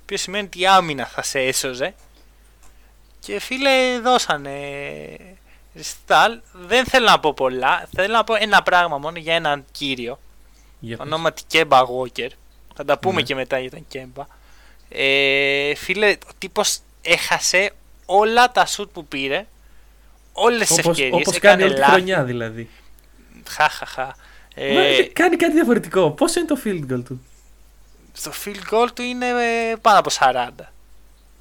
[0.03, 1.95] οποίος σημαίνει ότι η άμυνα θα σε έσωζε.
[3.21, 4.59] Και φίλε, δώσανε
[5.75, 6.41] ρεστάλ.
[6.53, 10.19] Δεν θέλω να πω πολλά, θέλω να πω ένα πράγμα μόνο για έναν κύριο,
[10.99, 12.29] ονόματι Κέμπα Walker.
[12.75, 13.23] Θα τα πούμε Ναι.
[13.23, 14.27] και μετά για τον Κέμπα.
[14.89, 17.73] Ε, φίλε, ο τύπος έχασε
[18.07, 19.47] όλα τα σουτ που πήρε,
[20.33, 21.93] όλες τις Όπως, ευκαιρίες, όπως έκανε κάνει όλη τη λάθη.
[21.93, 22.71] χρονιά δηλαδή.
[23.49, 24.05] Χαχαχα.
[24.57, 26.11] Μα, Ε, κάνει κάτι διαφορετικό.
[26.11, 27.21] Πόσο είναι το field goal του;
[28.13, 30.49] στο field goal του είναι ε, πάνω από 40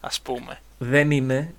[0.02, 0.60] ας πούμε.
[0.78, 1.54] Δεν είναι.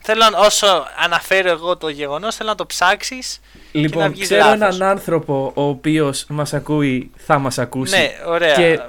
[0.00, 3.40] Θέλω να- όσο αναφέρω εγώ το γεγονός θέλω να το ψάξεις.
[3.72, 4.76] Λοιπόν, βγεις ξέρω λάθος.
[4.76, 7.96] έναν άνθρωπο ο οποίος μας ακούει, θα μας ακούσει.
[7.98, 8.54] Ναι, ωραία.
[8.54, 8.80] Και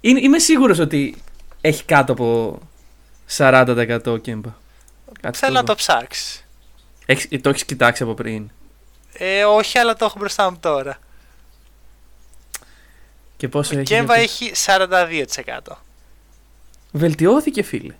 [0.00, 1.22] είναι, είμαι σίγουρος ότι
[1.60, 2.58] έχει κάτω από
[3.36, 4.50] 40% Κέμπα.
[5.20, 5.66] Κάτσε θέλω να δω.
[5.66, 6.44] το ψάξεις.
[7.06, 8.50] Έχεις- το έχεις κοιτάξει από πριν.
[9.18, 10.98] Ε, όχι, αλλά το έχω μπροστά μου τώρα.
[13.36, 13.86] Και πόσο Ο έχει.
[13.86, 15.78] Κέμβα γιατί- έχει 42%.
[16.92, 17.94] Βελτιώθηκε φίλε.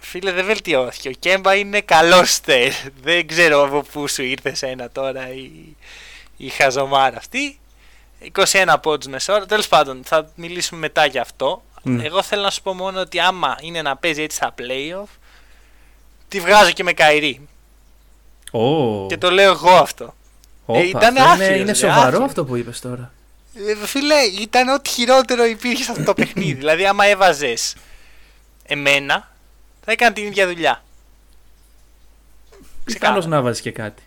[0.00, 1.08] Φίλε, δεν βελτιώθηκε.
[1.08, 2.72] Ο Κέμπα είναι καλός στέλ.
[3.02, 5.50] Δεν ξέρω από πού σου ήρθε ένα τώρα η,
[6.36, 7.58] η χαζομάρα αυτή.
[8.34, 9.46] 21 πόντους μεσόωρα.
[9.46, 11.62] Τέλος πάντων, θα μιλήσουμε μετά γι' αυτό.
[11.82, 12.04] Ναι.
[12.04, 15.08] Εγώ θέλω να σου πω μόνο ότι άμα είναι να παίζει έτσι στα playoff,
[16.28, 17.48] τη βγάζω και με Καϊρή.
[18.50, 20.14] Ω, Και το λέω εγώ αυτό.
[20.70, 22.22] Όπα, ε, ήταν αυτό άθλιος, είναι, είναι ρε, σοβαρό άθλιος.
[22.24, 23.12] αυτό που είπες τώρα.
[23.54, 26.52] Ε, φίλε, ήταν ό,τι χειρότερο υπήρχε σε αυτό το παιχνίδι.
[26.60, 27.74] δηλαδή, άμα έβαζες
[28.66, 29.32] εμένα,
[29.84, 30.82] θα έκανα την ίδια δουλειά.
[32.84, 34.02] Πιθανώς να βάζεις και κάτι.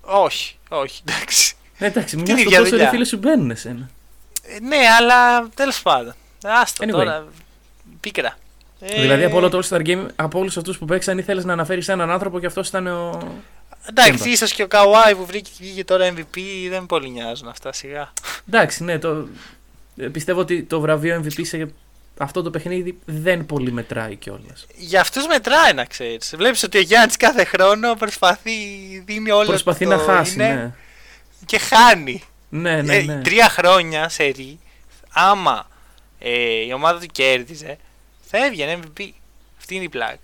[0.00, 1.54] Όχι, όχι, εντάξει.
[1.78, 2.90] Ναι, εντάξει, Την μιας στο ίδια τόσο ρε δουλειά.
[2.90, 3.90] φίλε σου μπαίνουν εσένα.
[4.42, 6.14] Ε, ναι, αλλά τέλος πάντων.
[6.44, 6.90] Άστο Anyway.
[6.90, 7.26] τώρα.
[8.00, 8.36] Πίκρα.
[8.80, 11.88] Ε, Δηλαδή από όλο το All-Star Game, από όλους αυτούς που παίξαν, ήθελες να αναφέρεις
[11.88, 13.18] έναν άνθρωπο και αυτός ήταν ο...
[13.88, 14.30] Εντάξει, Κέμπα.
[14.30, 16.38] ίσως και ο Καουάι που βρήκε βγήκε τώρα MVP
[16.70, 18.12] δεν με πολύ νοιάζουν αυτά σιγά.
[18.48, 19.28] Εντάξει, ναι, το...
[19.96, 21.70] ε, πιστεύω ότι το βραβείο MVP σε
[22.18, 24.66] αυτό το παιχνίδι δεν πολύ μετράει κιόλας.
[24.76, 26.34] Για αυτούς μετράει να ξέρεις.
[26.36, 28.50] Βλέπεις ότι ο Γιάννης κάθε χρόνο προσπαθεί,
[29.04, 30.72] δίνει όλο Προσπαθεί το να χάσει, είναι ναι.
[31.46, 32.22] Και χάνει.
[32.48, 33.20] Ναι, ναι, Ε, ναι.
[33.22, 34.58] τρία χρόνια σε ρί,
[35.12, 35.68] άμα
[36.18, 36.30] ε,
[36.66, 37.78] η ομάδα του κέρδιζε,
[38.20, 39.08] θα έβγαινε MVP.
[39.58, 40.18] Αυτή είναι η πλάκα.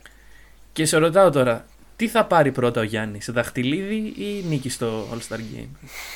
[0.73, 1.67] Και σε ρωτάω τώρα,
[2.03, 5.69] τι θα πάρει πρώτα ο Γιάννης, δαχτυλίδι ή νίκη στο All Star Game;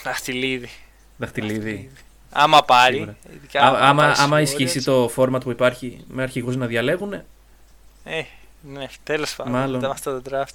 [0.05, 0.69] Δαχτυλίδι.
[1.17, 1.91] Δαχτυλίδι.
[2.31, 2.95] Άμα πάρει.
[2.95, 3.17] Σίγουρα.
[3.35, 6.57] ειδικά Α, άμα άμα, πάρει άμα στους ισχύσει Warriors, το format που υπάρχει με αρχηγούς
[6.57, 8.23] να διαλέγουν, Ε,
[8.61, 9.53] ναι, τέλος πάντων.
[9.53, 9.81] Μάλλον.
[9.81, 10.55] Με αυτό το draft.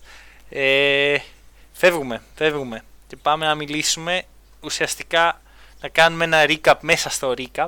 [0.50, 1.18] Ε,
[1.72, 2.84] φεύγουμε, φεύγουμε.
[3.08, 4.24] Και πάμε να μιλήσουμε
[4.62, 5.42] ουσιαστικά
[5.82, 7.68] να κάνουμε ένα recap μέσα στο recap.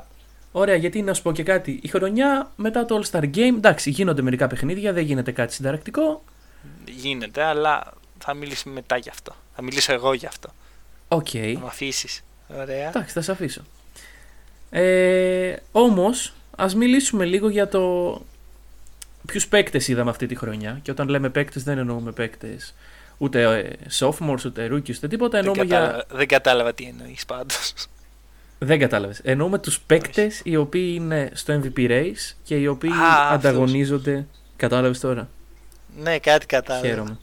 [0.52, 1.78] Ωραία, γιατί να σου πω και κάτι.
[1.82, 6.22] Η χρονιά μετά το All Star Game, εντάξει, γίνονται μερικά παιχνίδια, δεν γίνεται κάτι συνταρακτικό.
[6.88, 9.34] Γίνεται, αλλά θα μιλήσουμε μετά γι' αυτό.
[9.56, 10.48] Θα μιλήσω εγώ γι' αυτό.
[11.08, 11.28] Οκ.
[11.30, 12.24] Θα με αφήσεις.
[12.60, 12.88] Ωραία.
[12.88, 13.62] Εντάξει, θα σε αφήσω.
[14.70, 18.22] Ε, Όμως, ας μιλήσουμε λίγο για το
[19.26, 20.78] ποιους παίκτες είδαμε αυτή τη χρονιά.
[20.82, 22.74] Και όταν λέμε παίκτες, δεν εννοούμε παίκτες
[23.18, 25.30] ούτε ε, sophomores, ούτε rookies, ούτε τίποτα.
[25.40, 25.78] Δεν Εννοούμε για.
[25.78, 27.74] κατάλαβα, δεν κατάλαβα τι εννοείς πάντως.
[28.58, 29.20] Δεν κατάλαβες.
[29.24, 33.34] Εννοούμε τους παίκτες οι οποίοι είναι στο MVP race και οι οποίοι Α, αυτούς.
[33.34, 34.26] ανταγωνίζονται.
[34.56, 35.28] Κατάλαβες τώρα;
[35.96, 36.86] Ναι, κάτι κατάλαβα.
[36.86, 37.18] Χαίρομαι.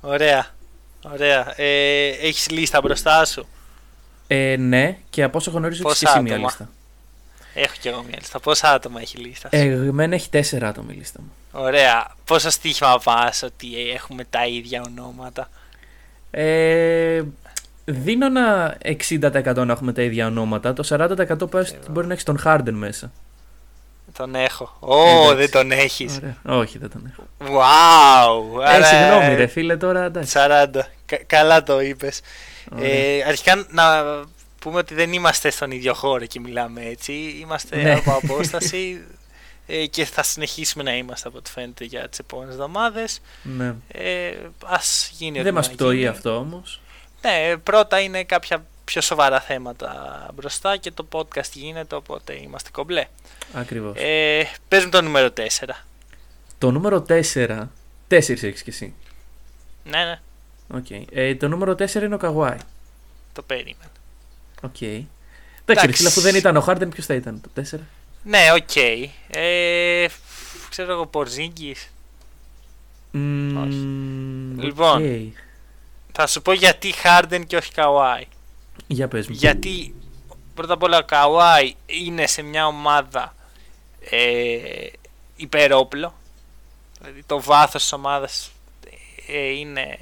[0.00, 0.46] Ωραία.
[1.12, 1.52] Ωραία.
[1.60, 3.46] Ε, Έχεις λίστα μπροστά σου;
[4.26, 6.68] Ε, ναι, και από όσο γνωρίζω έχεις και Πόσα εσύ μία άτομα; λίστα.
[7.54, 8.40] Έχω κι εγώ μια λίστα.
[8.40, 9.48] Πόσα άτομα έχει η λίστα.
[9.48, 11.32] σου; Ε, εμένα έχει τέσσερα άτομα η λίστα μου.
[11.52, 12.06] Ωραία.
[12.24, 15.50] Πόσο στοίχημα πας ότι έχουμε τα ίδια ονόματα;
[16.30, 17.22] Ε,
[17.84, 20.72] δίνω ένα 60% να έχουμε τα ίδια ονόματα.
[20.72, 23.12] Το 40% πες ότι μπορεί να έχεις τον Harden μέσα.
[24.16, 24.76] Τον έχω.
[24.80, 25.34] Ω, Εντάξει.
[25.36, 26.16] δεν τον έχεις.
[26.16, 26.58] Ωραία.
[26.60, 27.26] Όχι, δεν τον έχω.
[27.60, 28.62] Wow.
[28.80, 30.32] Ε, συγγνώμη, ρε φίλε, τώρα εντάξει.
[30.38, 30.66] 40.
[31.06, 32.20] Κα- καλά το είπες.
[32.76, 32.90] Ωραία.
[32.90, 34.04] Ε, αρχικά να
[34.58, 37.12] πούμε ότι δεν είμαστε στον ίδιο χώρο και μιλάμε έτσι.
[37.12, 37.92] Είμαστε Ναι.
[37.94, 39.04] από απόσταση
[39.66, 43.20] ε, και θα συνεχίσουμε να είμαστε από ό,τι φαίνεται για τις επόμενες εβδομάδες.
[43.42, 43.74] Ναι.
[43.88, 44.28] Ε,
[44.66, 44.78] Α
[45.10, 46.08] γίνει ό,τι Δεν μας να πτωεί γίνει.
[46.08, 46.80] αυτό όμως.
[47.22, 53.06] Ναι, πρώτα είναι κάποια πιο σοβαρά θέματα μπροστά και το podcast γίνεται, οπότε είμαστε κομπλέ.
[53.52, 53.94] Ακριβώς.
[53.98, 55.40] Ε, παίζουμε το νούμερο 4.
[56.58, 57.12] Το νούμερο 4.
[57.12, 57.68] 4
[58.08, 58.94] έχεις κι εσύ.
[59.84, 60.20] Ναι, ναι,
[60.74, 61.02] Okay.
[61.12, 62.56] Ε, το νούμερο 4 είναι ο Καβάη.
[63.32, 63.90] το περίμενα.
[64.62, 64.80] Οκ.
[64.82, 65.06] Εντάξει,
[65.66, 65.92] ρε Εντάξει.
[65.92, 67.78] φίλε, αφού δεν ήταν ο Harden, ποιος θα ήταν το 4.
[68.22, 68.76] Ναι, οκ.
[69.30, 70.06] Ε,
[70.70, 71.90] ξέρω εγώ, Πορζίνγκης.
[73.14, 75.02] Mm, Λοιπόν.
[75.02, 75.34] οκ.
[76.12, 78.22] Θα σου πω γιατί Harden και όχι Kawhi.
[78.86, 79.34] Για πες μου.
[79.38, 79.94] Γιατί
[80.54, 83.34] πρώτα απ' όλα ο Kawhi είναι σε μια ομάδα
[84.10, 84.58] ε,
[85.36, 86.14] υπερόπλο.
[87.00, 88.50] Δηλαδή το βάθος της ομάδας
[89.28, 89.96] ε, είναι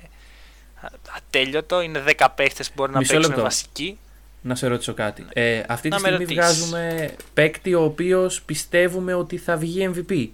[1.16, 1.80] ατέλειωτο.
[1.80, 3.44] Είναι 10 παίχτες που μπορεί να Μισό παίξουν λεπτό.
[3.46, 3.98] βασική.
[4.42, 5.24] Να σε ρωτήσω κάτι.
[5.32, 6.44] Ε, αυτή τη Να με στιγμή ρωτήσεις.
[6.66, 10.28] βγάζουμε παίκτη ο οποίος πιστεύουμε ότι θα βγει MVP.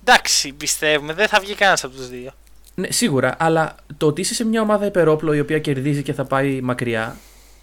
[0.00, 1.12] Εντάξει, πιστεύουμε.
[1.12, 2.30] Δεν θα βγει κανένας από τους δύο.
[2.74, 6.24] Ναι, σίγουρα, αλλά το ότι είσαι σε μια ομάδα υπερόπλο η οποία κερδίζει και θα
[6.24, 7.16] πάει μακριά,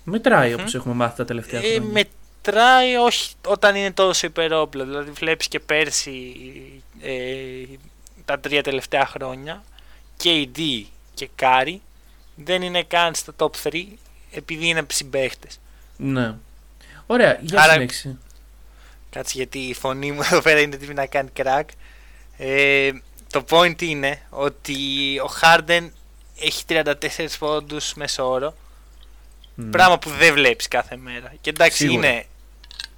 [0.06, 0.60] μετράει Μμμ.
[0.60, 1.82] όπως έχουμε μάθει τα τελευταία Ε, χρόνια.
[2.41, 4.86] μετράει όχι όταν είναι τόσο υπερόπλο.
[4.86, 6.34] Δηλαδή βλέπεις και πέρσι
[7.02, 7.63] ε,
[8.26, 9.63] τα τρία τελευταία χρόνια
[10.18, 10.60] και ο KD
[11.13, 11.82] και Κάρι
[12.36, 13.84] δεν είναι καν στα top 3
[14.32, 15.60] επειδή είναι συμπαίχτες.
[15.98, 16.36] Ναι.
[17.06, 18.17] Ωραία, για Άρα- συνέχισε.
[19.10, 21.63] Κάτσε γιατί η φωνή μου εδώ πέρα είναι έτοιμη να κάνει crack.
[22.38, 22.91] Ε,
[23.32, 24.76] το point είναι ότι
[25.20, 25.89] ο Harden
[26.39, 26.91] έχει 34
[27.39, 28.56] πόντους μέσω όρο.
[29.56, 29.70] Ναι.
[29.70, 31.34] Πράγμα που δεν βλέπεις κάθε μέρα.
[31.41, 32.08] Και εντάξει Σίγουρα.
[32.08, 32.26] είναι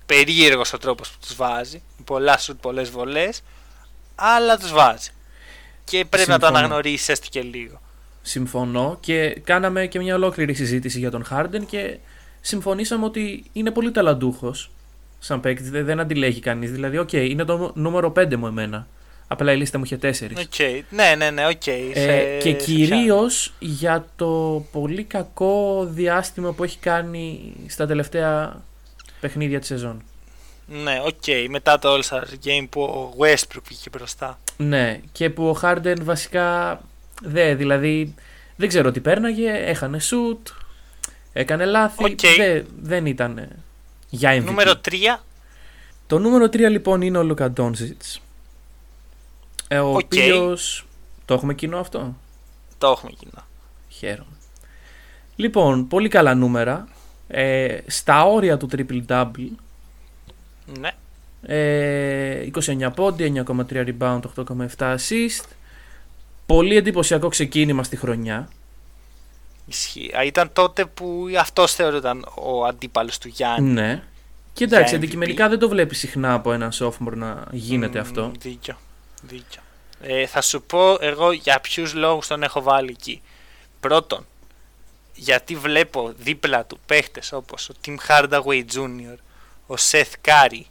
[0.06, 1.82] περίεργος ο τρόπος που τους βάζει.
[2.06, 3.42] Πολλά σουτ, πολλές βολές.
[4.16, 5.10] Αλλά τους βάζει.
[5.84, 6.66] Και πρέπει να το Συμφωνώ.
[6.66, 7.82] αναγνωρίσεις έστω και λίγο.
[8.22, 11.98] Συμφωνώ και κάναμε και μια ολόκληρη συζήτηση για τον Harden και
[12.42, 14.72] συμφωνήσαμε ότι είναι πολύ ταλαντούχος
[15.20, 16.72] σαν παίκτη, δεν, δεν αντιλέγει κανείς.
[16.72, 18.88] Δηλαδή, οκ, είναι το νούμερο 5 μου εμένα.
[19.28, 20.08] Απλά η λίστα μου είχε 4.
[20.38, 20.84] Οκ.
[20.90, 21.68] Ναι, ναι, ναι, οκ.
[21.68, 28.62] Ε, Σε- και σε κυρίως για το πολύ κακό διάστημα που έχει κάνει στα τελευταία
[29.20, 30.02] παιχνίδια της σεζόν.
[30.68, 30.84] πιάνω.
[30.84, 31.50] Ναι, οκ.
[31.50, 34.40] Μετά το All-Star Game που ο Westbrook βγήκε μπροστά.
[34.58, 36.82] Ναι, και που ο Harden βασικά
[37.24, 38.14] δε, δηλαδή
[38.56, 40.48] δεν ξέρω τι πέρναγε, έχανε σουτ,
[41.34, 42.20] έκανε λάθη, Οκ.
[42.38, 43.48] δε- δεν ήταν
[44.10, 44.44] για MVP.
[44.46, 45.24] Νούμερο 3.
[46.08, 48.22] Το νούμερο 3 λοιπόν είναι ο Λουκα Ντόνζιτς,
[49.68, 50.00] ε, ο Οκ.
[50.00, 50.86] οποίος...
[51.26, 52.16] Το έχουμε κοινό αυτό;
[52.78, 53.44] Το έχουμε κοινό.
[53.90, 54.36] Χαίρομαι.
[55.36, 56.88] Λοιπόν, πολύ καλά νούμερα.
[57.28, 59.50] Ε, στα όρια του triple double.
[60.80, 60.90] Ναι.
[61.42, 65.46] Ε, 29 πόντοι, 9,3 rebound, 8,7 assist.
[66.46, 68.50] Πολύ εντυπωσιακό ξεκίνημα στη χρονιά.
[69.66, 70.12] Ισχύει.
[70.18, 73.72] Α, Ήταν τότε που αυτός θεωρούταν ο αντίπαλος του Γιάννη.
[73.72, 74.04] Ναι.
[74.54, 78.32] Και εντάξει, αντικειμενικά δεν το βλέπει συχνά από έναν sophomore να γίνεται αυτό.
[78.40, 78.78] Δίκιο.
[79.22, 79.62] Δίκιο.
[80.02, 83.22] Ε, θα σου πω εγώ για ποιους λόγους τον έχω βάλει εκεί.
[83.80, 84.26] Πρώτον,
[85.14, 89.18] γιατί βλέπω δίπλα του παίχτες όπως ο Tim Hardaway Jr.,
[89.68, 90.62] ο Seth Curry,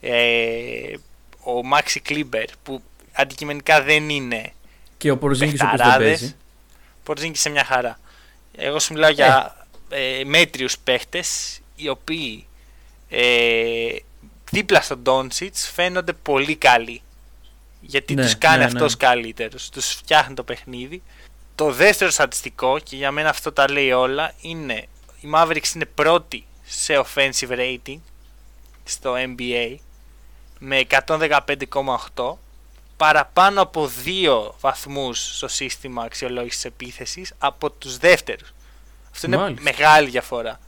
[0.00, 0.94] ε,
[1.40, 4.52] ο Maxi Kleber που αντικειμενικά δεν είναι
[4.98, 6.36] και ο Πορζίνκης όπως δεν παίζει.
[7.02, 7.98] Πορζίνκης σε μια χαρά.
[8.56, 12.46] Εγώ σου μιλάω για ε, ε μέτριους παίχτες οι οποίοι
[13.08, 13.96] ε,
[14.50, 17.02] δίπλα στον Ντόνσιτς φαίνονται πολύ καλοί.
[17.86, 19.06] Γιατί ναι, τους κάνει ναι, αυτός ναι.
[19.06, 21.02] καλύτερος, τους φτιάχνει το παιχνίδι.
[21.54, 24.86] Το δεύτερο στατιστικό, και για μένα αυτό τα λέει όλα, είναι
[25.20, 27.98] η Mavericks είναι πρώτη σε offensive rating
[28.84, 29.76] στο NBA
[30.58, 32.34] με 115,8
[32.96, 38.54] παραπάνω από δύο βαθμούς στο σύστημα αξιολόγησης επίθεσης από τους δεύτερους.
[39.12, 40.60] Αυτό είναι μεγάλη διαφορά.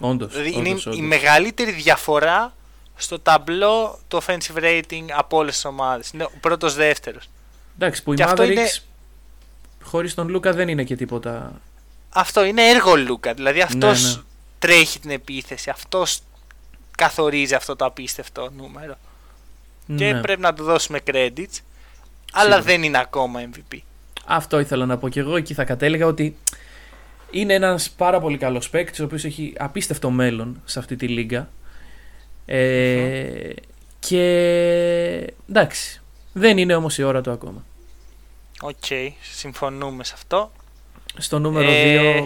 [0.00, 2.54] Όντως, δηλαδή όντως, είναι η μεγαλύτερη διαφορά
[3.02, 6.10] στο ταμπλό του offensive rating από όλες τις ομάδες.
[6.10, 7.28] Είναι ο πρώτος δεύτερος.
[7.74, 8.70] Εντάξει, που η Mavericks είναι...
[9.82, 11.60] χωρίς τον Λούκα δεν είναι και τίποτα.
[12.10, 13.34] Αυτό είναι έργο Λούκα.
[13.34, 14.22] Δηλαδή ναι, αυτός ναι.
[14.58, 15.70] τρέχει την επίθεση.
[15.70, 16.20] Αυτός
[16.96, 18.94] καθορίζει αυτό το απίστευτο νούμερο.
[19.96, 20.20] Και ναι.
[20.20, 21.58] πρέπει να του δώσουμε credits.
[22.32, 23.78] Αλλά δεν είναι ακόμα MVP.
[24.26, 25.36] Αυτό ήθελα να πω και εγώ.
[25.36, 26.36] Εκεί θα κατέληγα ότι
[27.30, 31.48] είναι ένας πάρα πολύ καλός παίκτης, ο οποίος έχει απίστευτο μέλλον σε αυτή τη λίγκα.
[32.46, 33.52] Ε,
[33.98, 34.24] Και
[35.48, 36.00] εντάξει,
[36.32, 37.64] δεν είναι όμως η ώρα του ακόμα.
[38.60, 38.84] Οκ,
[39.32, 40.52] συμφωνούμε σε αυτό.
[41.16, 42.24] Στο νούμερο 2 ε,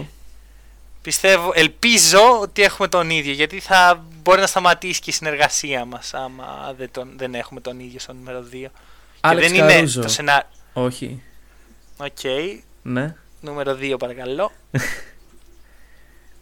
[1.01, 6.13] Πιστεύω, ελπίζω ότι έχουμε τον ίδιο γιατί θα μπορεί να σταματήσει και η συνεργασία μας
[6.13, 8.65] άμα δεν, τον, δεν έχουμε τον ίδιο στο νούμερο 2.
[9.19, 10.47] Άλεξ δεν είναι το σενάριο.
[10.73, 11.21] Όχι.
[11.97, 12.07] OK.
[12.23, 12.59] Okay.
[12.81, 13.15] Ναι.
[13.41, 14.51] Νούμερο 2 παρακαλώ.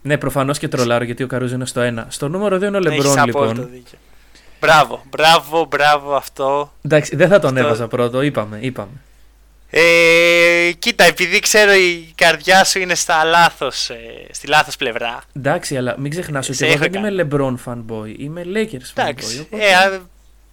[0.05, 2.03] ναι, προφανώς και τρολάρω γιατί ο Καρούζο είναι στο 1.
[2.07, 3.69] Στο νούμερο 2 είναι ο Λεμπρόν λοιπόν.
[3.71, 3.97] Δίκιο.
[4.59, 6.73] Μπράβο, μπράβο, μπράβο αυτό.
[6.81, 7.65] Εντάξει, δεν θα τον αυτό...
[7.65, 8.57] έβαζα πρώτο, είπαμε.
[8.61, 8.91] είπαμε.
[9.69, 13.95] Ε, κοίτα, επειδή ξέρω η καρδιά σου είναι στα λάθος, ε,
[14.31, 15.21] στη λάθος πλευρά.
[15.33, 19.41] Εντάξει, αλλά μην ξεχνάς ότι εγώ δεν είμαι LeBron fanboy, είμαι Lakers fanboy.
[19.41, 19.63] Οπότε...
[19.63, 19.99] Ε,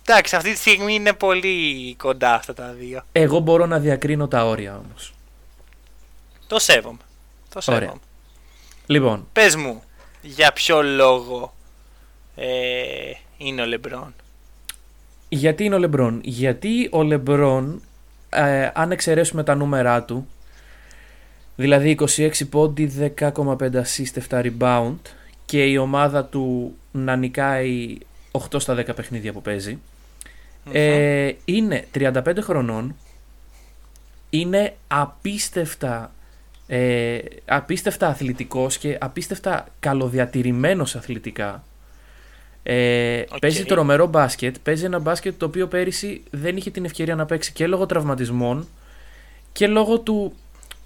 [0.07, 3.03] εντάξει, αυτή τη στιγμή είναι πολύ κοντά αυτά τα δύο.
[3.13, 5.15] Εγώ μπορώ να διακρίνω τα όρια όμως.
[6.47, 6.99] Το σέβομαι.
[7.53, 7.85] Το σέβομαι.
[7.85, 7.95] Ωραία.
[8.87, 9.29] Λοιπόν.
[9.33, 9.83] Πες μου,
[10.23, 11.55] για ποιο λόγο
[12.35, 12.47] ε,
[13.37, 14.13] είναι ο LeBron.
[15.29, 16.19] Γιατί είναι ο LeBron.
[16.23, 17.65] Γιατί ο LeBron
[18.31, 20.29] ε, αν εξαιρέσουμε τα νούμερά του,
[21.57, 24.97] δηλαδή 26 πόντι, 10,5 assist, 7 rebound
[25.45, 27.99] και η ομάδα του να νικάει
[28.51, 29.79] 8 στα 10 παιχνίδια που παιζει
[30.73, 32.97] ε, είναι 35 χρονών,
[34.31, 36.13] είναι απίστευτα,
[36.75, 41.65] ε, απίστευτα αθλητικός και απίστευτα καλοδιατηρημένος αθλητικά
[42.63, 43.37] ε, okay.
[43.41, 44.57] Παίζει τρομερό μπάσκετ.
[44.63, 48.69] Παίζει ένα μπάσκετ το οποίο πέρυσι δεν είχε την ευκαιρία να παίξει και λόγω τραυματισμών
[49.53, 50.37] και λόγω του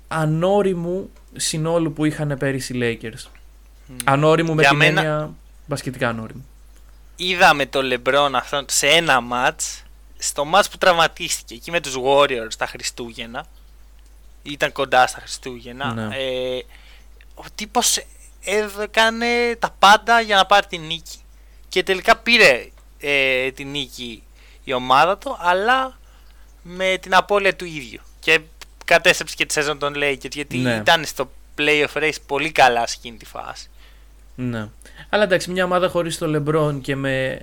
[0.08, 3.28] ανώριμου συνόλου που είχαν πέρυσι οι Lakers.
[3.28, 3.94] Mm.
[4.04, 5.00] Ανώριμου με την μένα...
[5.00, 5.34] έννοια
[5.66, 6.46] μπασκετικά ανώριμου.
[7.16, 9.82] Είδαμε το LeBron αυτό σε ένα μάτς
[10.18, 13.46] στο μάτς που τραυματίστηκε εκεί με τους Warriors τα Χριστούγεννα
[14.50, 16.16] ήταν κοντά στα Χριστούγεννα ναι.
[16.16, 16.62] ε,
[17.34, 18.04] ο τύπος
[18.82, 21.18] έκανε τα πάντα για να πάρει την νίκη
[21.68, 24.22] και τελικά πήρε ε, την νίκη
[24.64, 25.98] η ομάδα του, αλλά
[26.62, 28.00] με την απώλεια του ίδιου.
[28.20, 28.40] Και
[28.84, 30.74] κατέστρεψε και τη σεζόν των Lakers, γιατί ναι.
[30.74, 33.70] ήταν στο playoff race πολύ καλά σε εκείνη τη φάση.
[34.34, 34.68] Ναι.
[35.08, 37.40] Αλλά εντάξει, μια ομάδα χωρίς το LeBron και με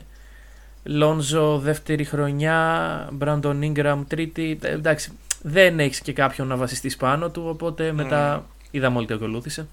[0.84, 5.12] Λόνζο δεύτερη χρονιά, Μπραντον Ingram τρίτη, ε, εντάξει,
[5.46, 8.66] δεν έχεις και κάποιον να βασιστείς πάνω του, οπότε μετά mm.
[8.72, 9.68] είδαμε όλοι τι ακολούθησε.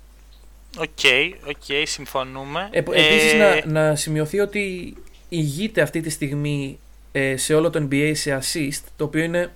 [0.78, 2.68] OK, okay, okay, συμφωνούμε.
[2.70, 4.96] Ε, επίσης να, να σημειωθεί ότι
[5.28, 6.78] ηγείται αυτή τη στιγμή
[7.12, 9.52] ε, σε όλο το NBA σε assist, το οποίο είναι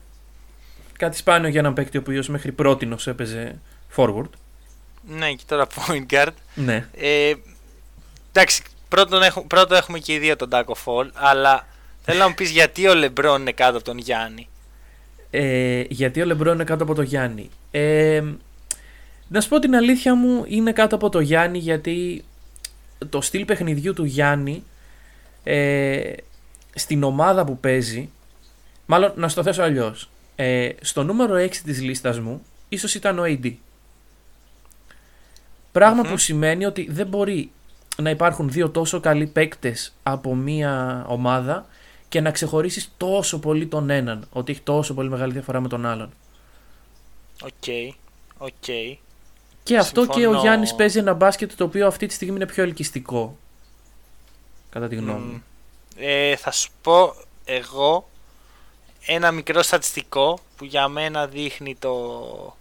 [0.99, 3.61] κάτι σπάνιο για έναν παίκτη ο οποίος μέχρι πρώτη έπαιζε
[3.97, 4.29] forward.
[5.09, 6.33] Ναι, και τώρα point guard.
[6.55, 6.89] Ναι.
[6.97, 7.33] Ε,
[8.33, 11.67] εντάξει, πρώτον έχουμε, πρώτο έχουμε και οι δύο τον Taco Fall, αλλά
[12.03, 14.49] θέλω να μου πεις γιατί ο LeBron είναι κάτω από τον Γιάννη.
[15.37, 17.51] Ε, γιατί ο LeBron είναι κάτω από τον Γιάννη.
[17.71, 18.23] Ε,
[19.29, 22.25] να σου πω την αλήθεια μου είναι κάτω από το Γιάννη γιατί
[23.09, 24.63] το στυλ παιχνιδιού του Γιάννη
[25.45, 26.13] ε,
[26.75, 28.09] στην ομάδα που παίζει
[28.87, 30.09] μάλλον να σου το θέσω αλλιώς.
[30.37, 33.53] Ε, στο νούμερο 6 της λίστας μου ίσως ήταν ο AD
[35.73, 37.51] πραγμα που σημαίνει ότι δεν μπορεί
[37.97, 41.67] να υπάρχουν δύο τόσο καλοί παίκτες από μία ομάδα
[42.09, 45.87] και να ξεχωρίσεις τόσο πολύ τον έναν ότι έχει τόσο πολύ μεγάλη διαφορά με τον
[45.87, 46.13] άλλον
[47.43, 47.91] OK, okay,
[48.39, 48.97] OK okay.
[49.63, 52.63] Και αυτό και ο Γιάννης παίζει ένα μπάσκετ το οποίο αυτή τη στιγμή είναι πιο
[52.63, 53.37] ελκυστικό.
[54.71, 55.43] κατά τη γνώμη μου.
[55.97, 57.15] Ε, θα σου πω
[57.45, 58.09] εγώ
[59.07, 62.57] ένα μικρό στατιστικό που για μένα δείχνει το,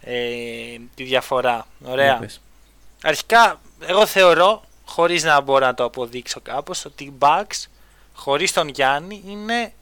[0.00, 1.66] ε, τη διαφορά.
[1.84, 2.18] Ωραία.
[2.18, 2.40] πες.
[3.02, 7.66] Αρχικά, εγώ θεωρώ, χωρίς να μπορώ να το αποδείξω κάπως, ότι οι Bucks
[8.22, 9.72] χωρίς τον Γιάννη είναι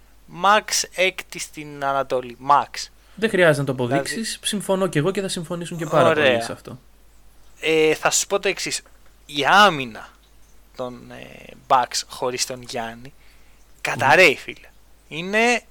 [0.42, 2.37] max έκτη στην Ανατολή.
[2.50, 2.88] Max.
[3.14, 4.14] Δεν χρειάζεται να το αποδείξεις.
[4.14, 6.31] Δηλαδή- Συμφωνώ και εγώ και θα συμφωνήσουν και πάρα Ωραία.
[6.31, 6.79] πολύ σε αυτό.
[7.61, 8.83] Ε, θα σου πω το εξής.
[9.26, 10.09] Η άμυνα
[10.76, 13.12] των ε, Bucks χωρίς τον Γιάννη
[13.81, 14.68] καταραίει φίλε.
[15.09, 15.62] Είναι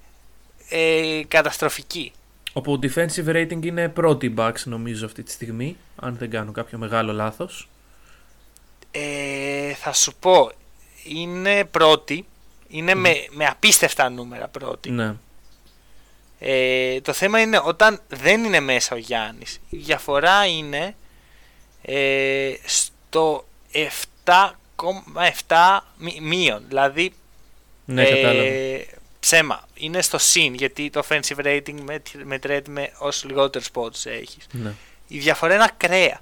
[0.69, 2.11] ε, καταστροφική.
[2.53, 5.77] Όπου defensive rating είναι πρώτη Bucks νομίζω αυτή τη στιγμή.
[5.95, 7.69] Αν δεν κάνω κάποιο μεγάλο λάθος.
[8.91, 10.51] Ε, θα σου πω,
[11.03, 12.25] είναι πρώτη.
[12.69, 14.89] Είναι με, με απίστευτα νούμερα πρώτη.
[14.91, 15.13] Ναι.
[16.39, 19.59] Ε, το θέμα είναι όταν δεν είναι μέσα ο Γιάννης.
[19.69, 20.95] Η διαφορά είναι
[21.81, 23.45] ε, στο
[24.25, 26.63] 7,7 μη- μείον.
[26.67, 27.13] Δηλαδή
[27.85, 28.41] Ναι, κατάλαβα.
[28.43, 28.85] ε,
[29.19, 29.67] ψέμα.
[29.73, 34.47] Είναι στο συν γιατί το offensive rating μετ- μετρέται με όσο λιγότερους πόντους έχεις.
[34.51, 34.73] Ναι.
[35.07, 36.21] Η διαφορά είναι ακραία.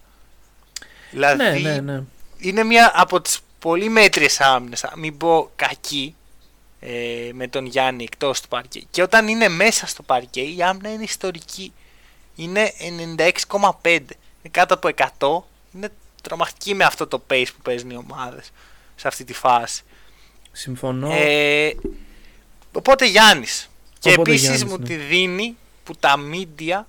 [1.12, 2.04] Δηλαδή ναι, ναι, ναι.
[2.38, 6.16] είναι μια από τις πολύ μέτριες άμυνες, θα μην πω κακή,
[6.80, 8.82] ε, με τον Γιάννη εκτός του παρκέ.
[8.92, 11.74] Και όταν είναι μέσα στο παρκέ η άμυνα είναι ιστορική.
[12.36, 12.72] Είναι
[13.18, 13.86] 96,5.
[13.86, 14.06] Είναι
[14.52, 15.76] κάτω από 100.
[15.76, 15.90] Είναι
[16.22, 18.52] τρομακτική με αυτό το pace που παίζουν οι ομάδες
[18.96, 19.84] σε αυτή τη φάση.
[20.52, 21.12] Συμφωνώ.
[21.12, 21.72] Ε,
[22.72, 23.70] οπότε Γιάννης.
[24.00, 24.86] Και Οπότε επίσης Γιάννης, μου ναι.
[24.86, 26.82] τη δίνει που τα media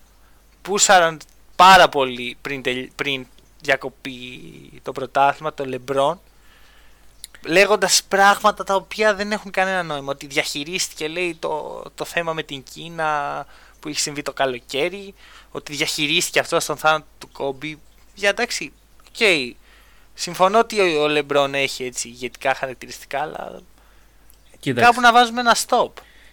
[0.63, 1.21] πούσαραν
[1.57, 3.27] πάρα πολύ πριν, τελ- πριν
[3.61, 4.13] διακοπεί
[4.83, 6.17] το πρωτάθλημα, το LeBron
[7.47, 10.11] λέγοντας πράγματα τα οποία δεν έχουν κανένα νόημα.
[10.13, 13.47] Ότι διαχειρίστηκε λέει το, το θέμα με την Κίνα
[13.81, 15.15] που έχει συμβεί το καλοκαίρι,
[15.51, 17.79] ότι διαχειρίστηκε αυτό στον θάνατο του Κόμπι.
[18.15, 18.73] Για εντάξει,
[19.09, 19.29] οκ.
[20.15, 23.61] Συμφωνώ ότι ο, ο LeBron έχει έτσι ηγετικά χαρακτηριστικά, αλλά
[24.61, 24.91] Κοίταξε.
[24.91, 25.91] κάπου να βάζουμε ένα stop.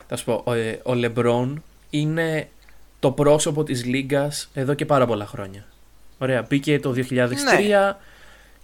[0.08, 1.54] Θα σου πω, ο, ε, ο LeBron
[1.90, 2.50] είναι
[3.00, 5.66] το πρόσωπο της λίγκας εδώ και πάρα πολλά χρόνια.
[6.18, 7.94] Ωραία, μπήκε το 2003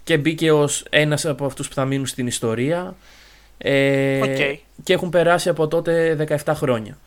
[0.03, 2.95] και μπήκε ως ένας από αυτούς που θα μείνουν στην ιστορία
[3.57, 4.59] ε, Οκ.
[4.83, 6.97] και έχουν περάσει από τότε 17 χρόνια.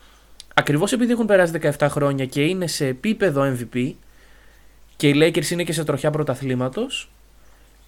[0.55, 3.93] Ακριβώς επειδή έχουν περάσει 17 χρόνια και είναι σε επίπεδο MVP
[4.97, 7.11] και οι Lakers είναι και σε τροχιά πρωταθλήματος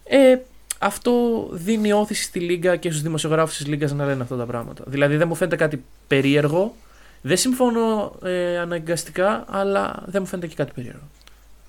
[0.04, 0.36] ε,
[0.78, 1.12] αυτό
[1.52, 4.84] δίνει όθηση στη Λίγκα και στους δημοσιογράφους της Λίγκας να λένε αυτά τα πράγματα.
[4.86, 6.74] Δηλαδή δεν μου φαίνεται κάτι περίεργο.
[7.22, 11.08] Δεν συμφωνώ ε, αναγκαστικά, αλλά δεν μου φαίνεται και κάτι περίεργο.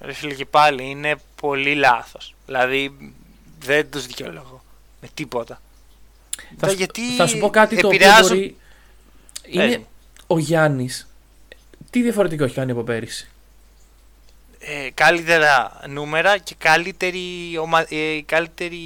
[0.01, 2.35] Ρε φίλε και πάλι είναι πολύ λάθος.
[2.45, 2.97] Δηλαδή
[3.67, 4.63] δεν τους δικαιολογώ
[5.01, 5.61] με τίποτα.
[6.37, 8.57] Θα, Τα σου- γιατί θα σου πω κάτι το οποίο επηρεάζουν- μπορεί...
[9.41, 9.87] Πες Είναι μου.
[10.27, 11.07] ο Γιάννης.
[11.89, 13.29] Τι διαφορετικό έχει κάνει από πέρυσι;
[14.59, 17.85] Ε, καλύτερα νούμερα και καλύτερη, ομα...
[17.89, 18.79] ε, καλύτερη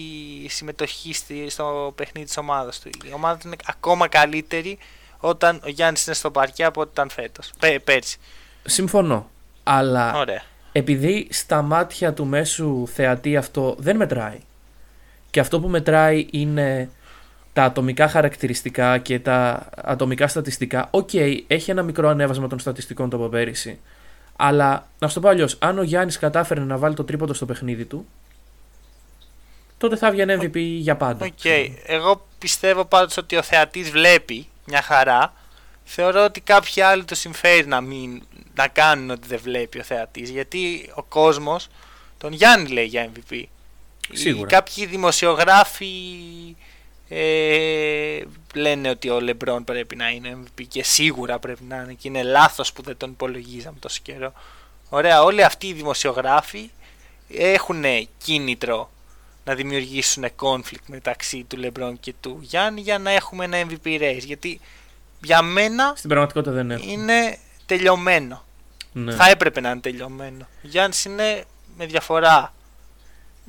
[0.50, 2.90] συμμετοχή στη- στο παιχνίδι της ομάδας του.
[3.06, 4.78] Η ομάδα του είναι ακόμα καλύτερη
[5.20, 7.52] όταν ο Γιάννης είναι στο παρκέ από ό,τι ήταν φέτος.
[7.60, 8.18] Πέ, πέρσι.
[8.66, 9.30] Συμφωνώ.
[9.64, 10.42] Αλλά Ωραία.
[10.72, 14.40] επειδή στα μάτια του μέσου θεατή αυτό δεν μετράει
[15.32, 16.90] και αυτό που μετράει είναι
[17.54, 20.88] τα ατομικά χαρακτηριστικά και τα ατομικά στατιστικά.
[20.92, 21.10] Οκ,
[21.48, 23.80] έχει ένα μικρό ανέβασμα των στατιστικών το από πέρυσι.
[24.36, 27.46] Αλλά να σου το πω αλλιώς, αν ο Γιάννης κατάφερε να βάλει το τρίποντο στο
[27.46, 28.06] παιχνίδι του,
[29.78, 31.26] τότε θα βγαίνει MVP για πάντα.
[31.26, 31.46] Οκ.
[31.86, 35.34] Εγώ πιστεύω πάντως ότι ο θεατής βλέπει μια χαρά.
[35.84, 38.24] Θεωρώ ότι κάποιοι άλλοι το συμφέρει να, μην,
[38.56, 40.30] να κάνουν ότι δεν βλέπει ο θεατής.
[40.30, 41.68] Γιατί ο κόσμος
[42.18, 43.44] τον Γιάννη λέει για MVP.
[44.14, 44.48] Σίγουρα.
[44.48, 45.92] Οι, κάποιοι δημοσιογράφοι
[47.10, 48.22] ε,
[48.54, 52.24] λένε ότι ο Λεμπρόν πρέπει να είναι MVP και σίγουρα πρέπει να είναι και είναι
[52.24, 54.34] λάθος που δεν τον υπολογίζαμε τόσο καιρό.
[54.90, 56.70] Ωραία, όλοι αυτοί οι δημοσιογράφοι
[57.34, 57.84] έχουν
[58.18, 58.92] κίνητρο
[59.46, 64.24] να δημιουργήσουν conflict μεταξύ του Λεμπρόν και του Γιάννη για να έχουμε ένα MVP race.
[64.26, 64.60] Γιατί
[65.24, 66.84] για μένα Στην πραγματικότητα δεν έχω.
[66.90, 68.46] είναι τελειωμένο.
[68.94, 69.16] Ναι.
[69.16, 70.48] Θα έπρεπε να είναι τελειωμένο.
[70.64, 71.44] Ο Γιάννης είναι
[71.78, 72.54] με διαφορά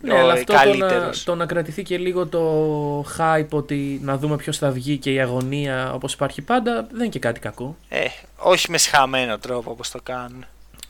[0.03, 1.25] Ναι, ο αλλά αυτό το να, καλύτερος.
[1.25, 5.21] το να κρατηθεί και λίγο το hype ότι να δούμε ποιος θα βγει και η
[5.21, 7.77] αγωνία όπως υπάρχει πάντα δεν είναι και κάτι κακό.
[7.89, 8.05] Ε,
[8.37, 10.45] όχι με συχαμένο τρόπο όπως το κάνουν.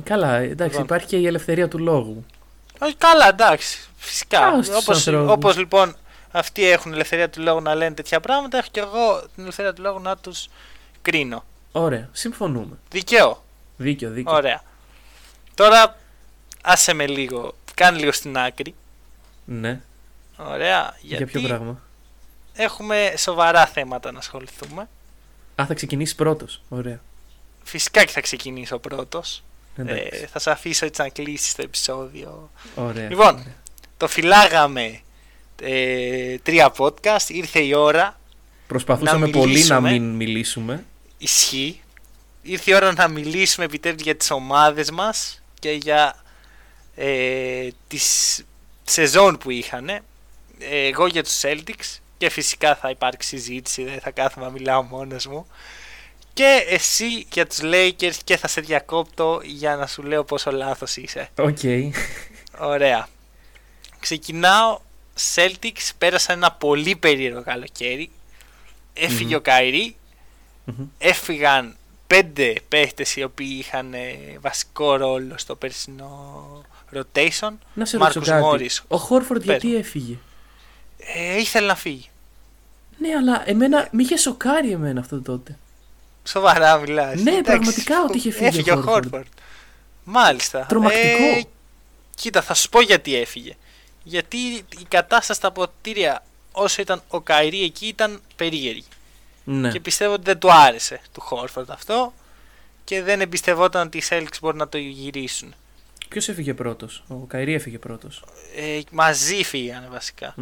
[0.04, 0.84] Καλά, εντάξει, Λοιπόν.
[0.84, 2.24] υπάρχει και η ελευθερία του λόγου.
[2.78, 3.78] Όχι καλά, εντάξει.
[3.96, 4.46] Φυσικά.
[4.46, 5.32] Α, στους Όπως, ανθρώπους.
[5.32, 5.96] όπως λοιπόν
[6.30, 9.82] αυτοί έχουν ελευθερία του λόγου να λένε τέτοια πράγματα, έχω και εγώ την ελευθερία του
[9.82, 10.48] λόγου να τους
[11.02, 11.44] κρίνω.
[11.72, 12.78] Ωραία, συμφωνούμε.
[12.90, 13.42] Δικαίω.
[13.76, 14.32] Δίκιο, δίκιο.
[14.34, 14.62] Ωραία.
[15.54, 15.96] Τώρα
[16.62, 18.74] άσε με λίγο, κάνε λίγο στην άκρη.
[19.60, 19.80] Ναι,
[20.36, 20.96] Ωραία.
[21.00, 21.80] για Γιατί ποιο πράγμα;
[22.52, 24.88] έχουμε σοβαρά θέματα να ασχοληθούμε.
[25.54, 26.62] Α, θα ξεκινήσεις πρώτος.
[26.68, 27.00] Ωραία.
[27.62, 29.42] Φυσικά και θα ξεκινήσω πρώτος.
[29.76, 30.08] Εντάξει.
[30.22, 32.50] Ε, θα σε αφήσω έτσι να κλείσεις το επεισόδιο.
[32.74, 33.08] Ωραία.
[33.08, 33.56] Λοιπόν, ωραία.
[33.96, 35.00] το φυλάγαμε
[35.62, 37.28] ε, τρία podcast.
[37.28, 38.20] Ήρθε η ώρα.
[38.66, 40.84] Προσπαθούσαμε να πολύ να μην μιλήσουμε.
[41.18, 41.80] Ισχύει.
[42.42, 46.22] Ήρθε η ώρα να μιλήσουμε επιτέλους για τις ομάδες μας και για
[46.94, 48.42] ε, τις
[48.84, 49.88] σεζόν που είχαν.
[49.88, 50.02] Ε,
[50.58, 55.26] εγώ για τους Celtics και φυσικά θα υπάρξει συζήτηση, δεν θα κάθομαι να μιλάω μόνος
[55.26, 55.46] μου.
[56.32, 60.96] Και εσύ για τους Lakers και θα σε διακόπτω για να σου λέω πόσο λάθος
[60.96, 61.28] είσαι.
[61.38, 61.58] Οκ.
[62.58, 63.08] Ωραία.
[64.00, 64.80] Ξεκινάω.
[65.34, 68.10] Celtics πέρασαν ένα πολύ περίεργο καλοκαίρι.
[69.36, 69.96] ο Καϊρή.
[70.98, 71.76] Έφυγαν
[72.06, 76.64] πέντε παίχτες οι οποίοι είχαν ε, βασικό ρόλο στο περσινό
[76.94, 77.52] rotation.
[77.74, 78.70] Να σε ρωτήσω κάτι.
[78.88, 80.18] Ο Χόρφορντ γιατί έφυγε;
[80.98, 82.10] Ε, ήθελε να φύγει.
[82.98, 85.58] Ναι, αλλά εμένα με είχε σοκάρει εμένα αυτό τότε.
[86.24, 87.22] Σοβαρά μιλάς.
[87.22, 89.26] Ναι, Εντάξει, πραγματικά ότι είχε φύγει έφυγε ο Χόρφορντ.
[90.04, 90.66] Μάλιστα.
[90.68, 91.24] Τρομακτικό.
[91.24, 91.42] Ε,
[92.14, 93.56] κοίτα, θα σου πω γιατί έφυγε.
[94.02, 94.36] Γιατί
[94.78, 98.84] η κατάσταση στα ποτήρια όσο ήταν ο Καϊρή εκεί ήταν περίεργη.
[99.44, 99.70] Ναι.
[99.70, 102.12] Και πιστεύω ότι δεν του άρεσε του Χόρφορντ αυτό
[102.84, 105.54] και δεν εμπιστευόταν ότι οι Celtics μπορούν να το γυρίσουν.
[106.12, 108.24] Ποιος έφυγε πρώτος, Ο Καϊρή έφυγε πρώτος.
[108.56, 110.34] Ε, μαζί φύγανε βασικά.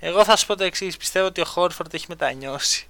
[0.00, 0.96] Εγώ θα σου πω το εξής.
[0.96, 2.86] Πιστεύω ότι ο Χόρφορντ έχει μετανιώσει.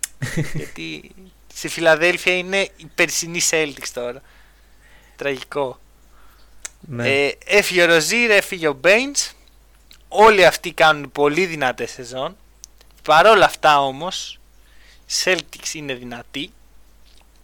[0.54, 1.10] Γιατί
[1.54, 4.22] στη Φιλαδέλφια είναι η περσινή Celtics τώρα.
[5.16, 5.80] Τραγικό.
[6.80, 7.08] Ναι.
[7.08, 9.32] Ε, έφυγε ο Ροζίρ, έφυγε ο Μπέιντς.
[10.08, 12.36] Όλοι αυτοί κάνουν πολύ δυνατές σεζόν.
[13.02, 14.40] Παρ' όλα αυτά όμως,
[15.06, 16.50] η Celtics είναι δυνατή.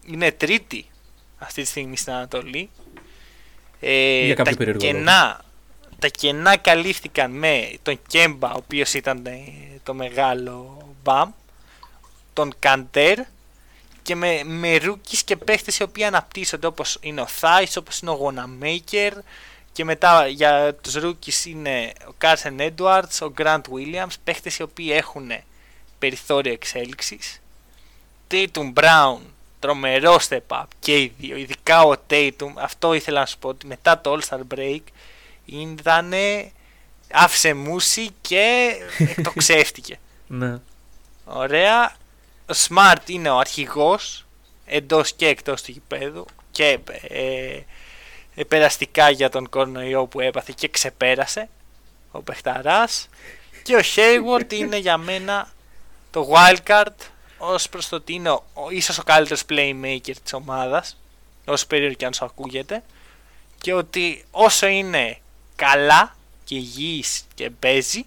[0.07, 0.87] Είναι τρίτη
[1.39, 2.71] αυτή τη στιγμή στην Ανατολή.
[3.85, 5.45] Ε, Για κάποιο τα κενά,
[5.99, 9.43] τα κενά καλύφθηκαν με τον Κέμπα, ο οποίος ήταν ε,
[9.83, 11.31] το μεγάλο μπαμ,
[12.33, 13.19] τον Καντέρ
[14.03, 18.11] και με, με rookies και παίχτες οι οποίοι αναπτύσσονται όπως είναι ο Theis, όπως είναι
[18.11, 19.13] ο Wanamaker
[19.73, 24.91] και μετά για τους rookies είναι ο Carsen Edwards, ο Grant Williams, παίχτες οι οποίοι
[24.93, 25.31] έχουν
[25.99, 27.41] περιθώριο εξέλιξης.
[28.31, 29.19] Tatum Brown,
[29.63, 33.67] τρομερό step up και οι δύο, ειδικά ο Tatum, αυτό ήθελα να σου πω ότι
[33.67, 34.81] μετά το All Star Break
[35.45, 36.13] ήταν
[37.13, 39.99] άφησε μούσι και εκτοξεύτηκε.
[40.27, 40.59] ναι.
[41.25, 41.97] Ωραία.
[42.47, 44.27] Ο Smart είναι ο αρχηγός
[44.67, 47.61] εντός και εκτός του γηπέδου και ε,
[48.35, 51.49] ε, περαστικά για τον κορονοϊό που έπαθε και ξεπέρασε
[52.11, 53.09] ο Πεχταράς
[53.63, 55.49] και ο Hayward είναι για μένα
[56.11, 57.12] το wildcard
[57.45, 60.99] ως προς το ότι είναι ο, ίσως ο καλύτερος playmaker της ομάδας
[61.45, 62.83] όσο περίεργο και αν σου ακούγεται
[63.61, 65.19] και ότι όσο είναι
[65.57, 68.05] καλά και υγιής και παίζει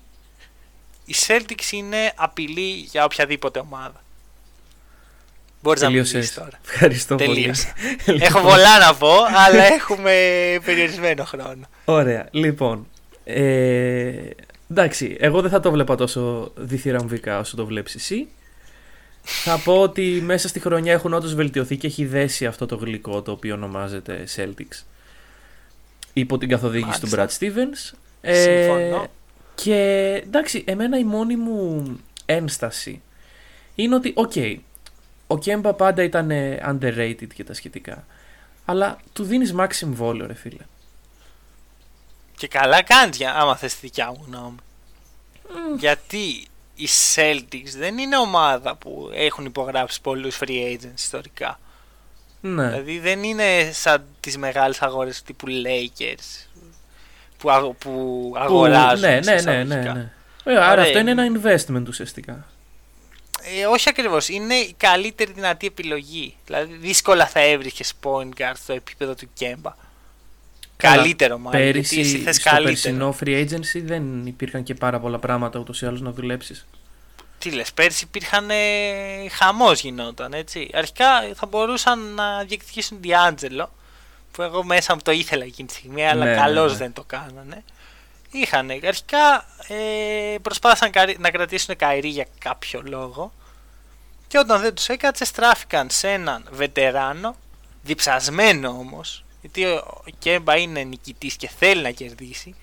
[1.06, 4.04] η Celtics είναι απειλή για οποιαδήποτε ομάδα.
[5.62, 6.60] Μπορείς να μιλήσεις τώρα.
[6.66, 7.54] Ευχαριστώ πολύ.
[8.06, 9.14] Έχω πολλά να πω,
[9.46, 10.14] αλλά έχουμε
[10.66, 11.68] περιορισμένο χρόνο.
[11.86, 12.28] Ωραία.
[12.32, 12.88] Λοιπόν,
[13.24, 14.30] ε,
[14.72, 18.28] εντάξει, εγώ δεν θα το βλέπα τόσο διθυραμβικά όσο το βλέπεις εσύ.
[19.28, 23.22] Θα πω ότι μέσα στη χρονιά έχουν όντως βελτιωθεί και έχει δέσει αυτό το γλυκό
[23.22, 24.84] το οποίο ονομάζεται Celtics.
[26.14, 27.98] Υπό την καθοδήγηση του Brad Stevens.
[28.22, 28.96] Ε,
[29.56, 29.76] και
[30.26, 31.84] εντάξει, εμένα η μόνη μου
[32.26, 33.02] ένσταση
[33.76, 34.58] είναι ότι, OK, okay,
[35.28, 36.32] ο Kemba πάντα ήταν
[36.68, 38.06] underrated και τα σχετικά.
[38.66, 40.64] Αλλά του δίνεις max συμβόλαιο, ρε φίλε.
[42.38, 44.56] Και καλά κάνεις, άμα θες τη δικιά μου γνώμη.
[45.80, 51.60] Γιατί οι Celtics δεν είναι ομάδα που έχουν υπογράψει πολλούς free agents ιστορικά.
[52.42, 52.68] Ναι.
[52.68, 56.48] Δηλαδή δεν είναι σαν τις μεγάλες αγορές τύπου Lakers
[57.38, 59.00] που, που αγοράζουν.
[59.00, 60.12] ναι, ναι, ναι, ναι, ναι.
[60.44, 62.46] Ε, άρα αυτό είναι ένα investment ουσιαστικά.
[63.60, 64.30] Ε, όχι ακριβώς.
[64.30, 66.36] Είναι η καλύτερη δυνατή επιλογή.
[66.46, 69.76] Δηλαδή, δύσκολα θα έβρισκες point guard στο επίπεδο του Κέμπα.
[70.78, 71.62] Καλύτερο μάλλον.
[71.62, 75.86] Πέρυσι γιατί θες στο περσινό free agency δεν υπήρχαν και πάρα πολλά πράγματα ούτως ή
[75.86, 76.66] άλλως να δουλέψεις.
[77.38, 78.56] Τι λες, πέρσι υπήρχαν ε,
[79.30, 80.70] χαμός γινόταν έτσι.
[80.74, 83.72] Αρχικά θα μπορούσαν να διεκδικήσουν Διάντζελο
[84.32, 86.78] που εγώ μέσα μου το ήθελα εκείνη τη στιγμή, αλλά ναι, καλώς ναι, ναι.
[86.78, 87.64] δεν το κάνανε.
[88.32, 93.34] Είχαν αρχικά ε, προσπάθησαν να κρατήσουν Καϊρή για κάποιο λόγο
[94.28, 97.36] και όταν δεν τους έκατσε στράφηκαν σε έναν βετεράνο,
[97.84, 102.56] διψασμένο όμως, γιατί ο Κέμπα είναι νικητής και θέλει να κερδίσει.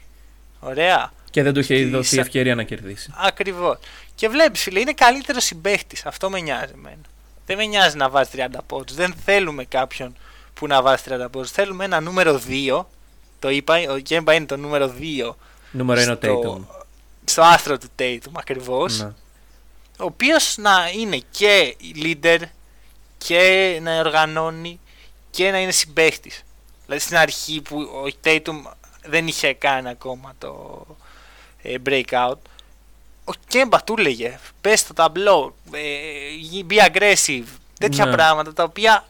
[0.61, 1.13] Ωραία.
[1.31, 3.13] Και δεν του είχε δοθεί ευκαιρία να κερδίσει.
[3.17, 3.79] Ακριβώς.
[4.15, 6.07] Και βλέπεις, φίλε, είναι καλύτερος συμπαίχτης.
[6.07, 7.03] Αυτό με νοιάζει εμένα.
[7.47, 8.97] Δεν με νοιάζει να βάζεις 30 πόντους.
[8.97, 10.17] Δεν θέλουμε κάποιον
[10.55, 11.51] που να βάζει 30 πόντους.
[11.51, 12.87] Θέλουμε ένα νούμερο 2.
[13.39, 15.37] Το είπα, ο Κέμπα είναι το νούμερο 2
[15.71, 16.83] Νούμερο είναι ο Tatum.
[17.25, 19.01] Στο άστρο του Tatum ακριβώς.
[19.01, 19.13] Ναι.
[19.99, 22.39] Ο οποίος να είναι και leader
[23.19, 24.81] και να οργανώνει
[25.31, 26.45] και να είναι συμπαίχτης.
[26.93, 28.73] Δηλαδή στην αρχή που ο Tatum
[29.05, 30.87] δεν είχε κάνει ακόμα το
[31.63, 32.39] ε, breakout
[33.25, 37.45] ο Κέμπα του έλεγε πες στο ταμπλό, ε, be aggressive,
[37.79, 38.13] τέτοια ναι.
[38.13, 39.05] πράγματα τα οποία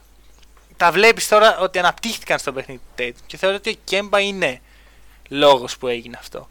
[0.77, 4.61] τα βλέπεις τώρα ότι αναπτύχθηκαν στο παιχνίδι του και θεωρώ ότι ο Κέμπα είναι
[5.29, 6.49] λόγος που έγινε αυτό.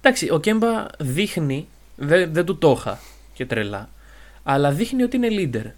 [0.00, 2.98] Εντάξει, ο Κέμπα δείχνει, δεν, δεν του το είχα
[3.34, 3.88] και τρελά,
[4.42, 5.70] αλλά δείχνει ότι είναι leader.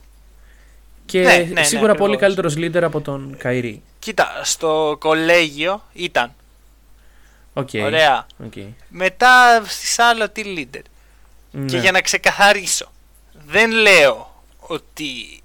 [1.07, 3.83] Και ναι, ναι, ναι σίγουρα πολύ καλύτερος leader από τον Καϊρή.
[4.09, 6.35] Κοίτα, στο κολέγιο ήταν.
[7.55, 7.81] Okay.
[7.83, 8.27] Ωραία.
[8.45, 8.69] Okay.
[8.89, 10.83] Μετά στη άλλο τι leader.
[11.51, 11.65] Ναι.
[11.65, 12.93] Και για να ξεκαθαρίσω,
[13.33, 15.43] δεν λέω ότι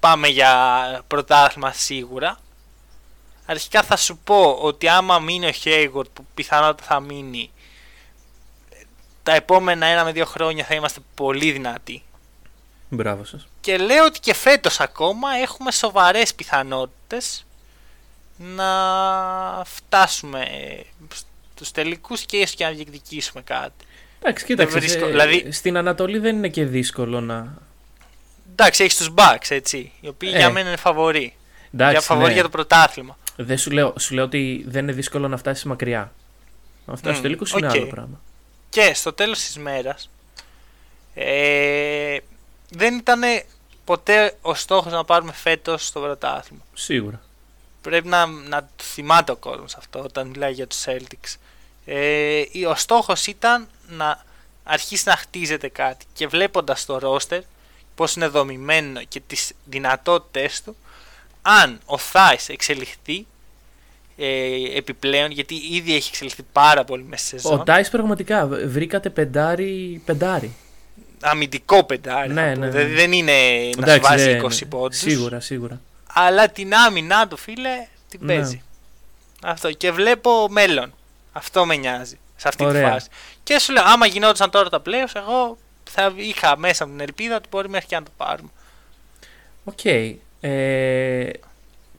[0.00, 2.38] πάμε για πρωτάθλημα σίγουρα.
[3.46, 7.50] Αρχικά θα σου πω ότι άμα μείνει ο Hayward που πιθανότατα θα μείνει
[9.22, 12.02] τα επόμενα ένα με δύο χρόνια θα είμαστε πολύ δυνατοί.
[12.88, 13.48] Μπράβο σας.
[13.60, 17.42] Και λέω ότι και φέτος ακόμα έχουμε σοβαρές πιθανότητες
[18.38, 18.72] να
[19.64, 20.46] φτάσουμε
[21.54, 23.84] στους τελικούς και έστω και να διεκδικήσουμε κάτι.
[24.20, 24.78] Εντάξει, κοίταξε.
[24.78, 25.52] Βρίσκω, ε, δηλαδή...
[25.52, 27.54] Στην Ανατολή δεν είναι και δύσκολο να.
[28.50, 29.92] Εντάξει, έχεις τους Bucks έτσι.
[30.00, 30.38] Οι οποίοι ε.
[30.38, 31.36] για μένα είναι φαβοροί.
[31.74, 32.34] Εντάξει, για φαβοροί ναι.
[32.34, 33.18] για το πρωτάθλημα.
[33.36, 36.12] Δεν σου λέω, σου λέω ότι δεν είναι δύσκολο να φτάσεις μακριά.
[36.84, 37.58] Να φτάσεις mm, τελικούς okay.
[37.58, 38.20] είναι άλλο πράγμα.
[38.68, 40.10] Και στο τέλος της μέρας
[41.14, 42.16] ε,
[42.70, 43.20] δεν ήταν
[43.84, 46.62] ποτέ ο στόχος να πάρουμε φέτος το πρωτάθλημα.
[46.74, 47.20] Σίγουρα.
[47.80, 51.36] Πρέπει να, να το θυμάται ο κόσμος αυτό όταν μιλάει για τους Celtics.
[51.86, 54.24] Ε, ο στόχος ήταν να
[54.64, 57.42] αρχίσει να χτίζεται κάτι και βλέποντας το ρόστερ
[57.94, 60.76] πώς είναι δομημένο και τις δυνατότητες του
[61.42, 63.26] αν ο Θάις εξελιχθεί
[64.16, 67.60] ε, επιπλέον γιατί ήδη έχει εξελιχθεί πάρα πολύ μέσα σε σεζόν.
[67.60, 70.54] Ο Τάις πραγματικά βρήκατε πεντάρι, πεντάρι.
[71.20, 72.32] Αμυντικό πεντάρι.
[72.32, 73.32] Ναι, ναι, Δηλαδή δεν είναι
[73.76, 74.98] να σου βάζει 20 πόντους.
[74.98, 75.80] Σίγουρα, σίγουρα.
[76.20, 78.34] Αλλά την άμυνά του φίλε την ναι.
[78.34, 78.62] παίζει.
[79.42, 80.94] Αυτό και βλέπω μέλλον.
[81.32, 82.84] Αυτό με νοιάζει σε αυτή Ωραία.
[82.84, 83.08] τη φάση.
[83.42, 85.58] Και σου λέω, άμα γινόντουσαν τώρα τα playoffs, εγώ
[85.90, 88.50] θα είχα μέσα μου την ελπίδα ότι μπορεί μέχρι και να το πάρουμε.
[89.64, 89.78] OK.
[89.82, 90.14] Okay.
[90.40, 91.30] Ε,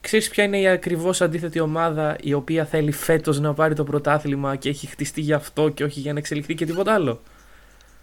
[0.00, 4.56] ξέρεις ποια είναι η ακριβώς αντίθετη ομάδα η οποία θέλει φέτος να πάρει το πρωτάθλημα
[4.56, 7.22] και έχει χτιστεί γι' αυτό και όχι για να εξελιχθεί και τίποτα άλλο;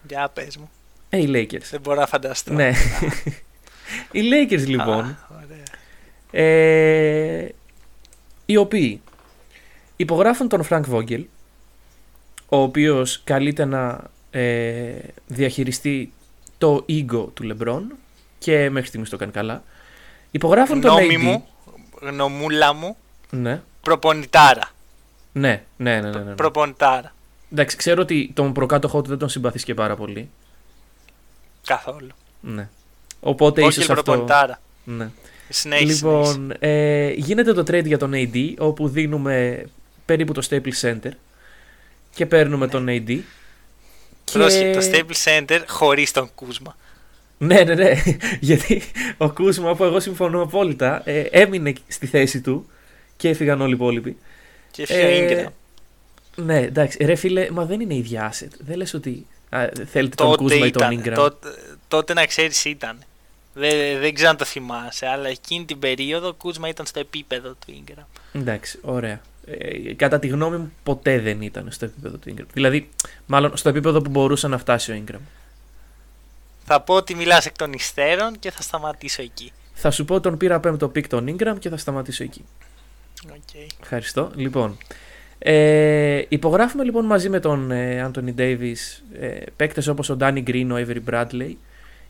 [0.08, 0.70] Για πες μου.
[1.10, 1.68] Ε, οι Lakers.
[1.70, 2.54] Δεν μπορώ να φανταστώ.
[2.54, 2.72] Ναι.
[4.12, 5.18] οι Lakers λοιπόν.
[6.32, 7.48] Ε,
[8.46, 9.02] οι οποίοι
[9.96, 11.24] υπογράφουν τον Frank Vogel
[12.50, 14.00] ο οποίος καλείται να
[14.32, 14.94] ε,
[15.28, 16.14] διαχειριστεί
[16.58, 17.94] το ego του Λεμπρόν
[18.40, 19.64] και μέχρι στιγμής το κάνει καλά.
[20.32, 21.18] Υπογράφουν τον AD.
[21.18, 21.48] μου,
[22.02, 22.98] γνωμούλα μου,
[23.30, 23.62] ναι.
[23.82, 24.70] προπονητάρα.
[25.32, 26.10] Ναι, ναι, ναι.
[26.10, 26.34] ναι, ναι.
[26.36, 27.14] Προπονητάρα.
[27.52, 30.30] Εντάξει, ξέρω ότι τον προκάτοχό του δεν τον συμπαθείς και πάρα πολύ.
[31.66, 32.12] Καθόλου.
[32.42, 32.70] Ναι.
[33.20, 34.60] Οπότε Όχι ίσως προπονητάρα.
[34.84, 35.10] Ναι.
[35.50, 39.66] Συνέχισε, λοιπόν, ε, γίνεται το trade για τον AD, όπου δίνουμε
[40.06, 41.12] περίπου το Staples Center
[42.14, 42.72] και παίρνουμε ναι.
[42.72, 43.20] τον AD.
[44.24, 44.40] Και...
[44.74, 46.76] το Staples Center χωρίς τον Κούσμα.
[47.38, 47.94] Ναι, ναι, ναι.
[48.40, 48.82] Γιατί
[49.18, 52.70] ο Κούσμα, που εγώ συμφωνώ απόλυτα, ε, έμεινε στη θέση του
[53.18, 54.18] και έφυγαν όλοι οι υπόλοιποι.
[54.72, 55.48] Και έφυγε ε,
[56.36, 57.04] Ναι, εντάξει.
[57.06, 58.52] Ρε φίλε, μα δεν είναι ίδια asset.
[58.60, 61.14] Δεν λες ότι α, θέλετε τον Κούσμα ή τον Ingram.
[61.14, 61.48] Τότε,
[61.88, 62.98] τότε να ξέρεις ήταν.
[63.58, 67.50] Δεν, δεν ξέρω αν το θυμάσαι, αλλά εκείνη την περίοδο ο Κούσμα ήταν στο επίπεδο
[67.50, 68.04] του Ingram.
[68.34, 69.22] Εντάξει, ωραία.
[69.46, 72.46] Ε, κατά τη γνώμη μου ποτέ δεν ήταν στο επίπεδο του Ingram.
[72.54, 72.90] Δηλαδή,
[73.26, 75.20] μάλλον στο επίπεδο που μπορούσε να φτάσει ο Ingram.
[76.66, 79.52] Θα πω ότι μιλάς εκ των υστέρων και θα σταματήσω εκεί.
[79.74, 82.46] Θα σου πω ότι τον πήρα πέμπτο pick τον Ingram και θα σταματήσω εκεί.
[83.28, 83.68] Okay.
[83.82, 84.32] Ευχαριστώ.
[84.36, 84.78] Λοιπόν,
[85.40, 90.68] ε, υπογράφουμε λοιπόν μαζί με τον ε, Anthony Davis ε, παίκτες όπως ο Danny Green,
[90.72, 91.52] ο Avery Bradley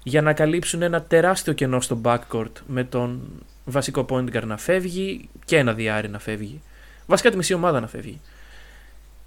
[0.08, 3.22] για να καλύψουν ένα τεράστιο κενό στο backcourt με τον
[3.66, 6.62] βασικό point guard να φεύγει και ένα διάρρη να φεύγει.
[7.05, 8.22] Βασικά τη μισή ομάδα να φεύγει.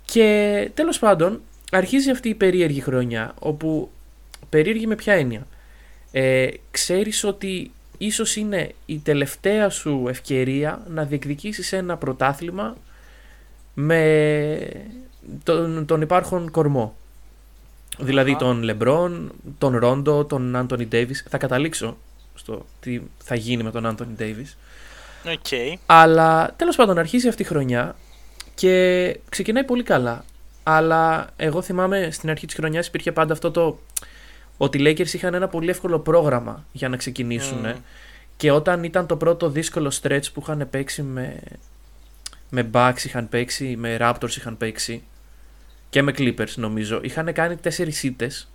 [0.04, 3.90] Και τέλος πάντων αρχίζει αυτή η περίεργη χρονιά όπου
[4.48, 5.46] περίεργη με ποια έννοια;
[6.12, 12.76] Ε, ξέρεις ότι ίσως είναι η τελευταία σου ευκαιρία να διεκδικήσεις ένα πρωτάθλημα
[13.74, 14.58] με
[15.42, 16.96] τον, τον υπάρχον κορμό.
[18.00, 21.26] Δηλαδή τον Λεμπρόν, τον Ρόντο, τον Άντωνι Ντέιβις.
[21.28, 21.96] Θα καταλήξω
[22.34, 24.56] στο τι θα γίνει με τον Άντωνι Ντέιβις.
[25.24, 25.74] Okay.
[25.86, 27.96] Αλλά τέλος πάντων αρχίζει αυτή η χρονιά
[28.54, 30.24] και ξεκινάει πολύ καλά.
[30.62, 33.78] Αλλά εγώ θυμάμαι στην αρχή της χρονιάς υπήρχε πάντα αυτό το
[34.56, 37.64] ότι οι Lakers είχαν ένα πολύ εύκολο πρόγραμμα για να ξεκινήσουν.
[37.64, 37.74] Mm.
[38.36, 41.40] Και όταν ήταν το πρώτο δύσκολο stretch που είχαν παίξει με,
[42.50, 45.02] με Bucks είχαν παίξει, με Raptors είχαν παίξει
[45.90, 48.48] και με Clippers νομίζω, είχαν κάνει τέσσερις ήττες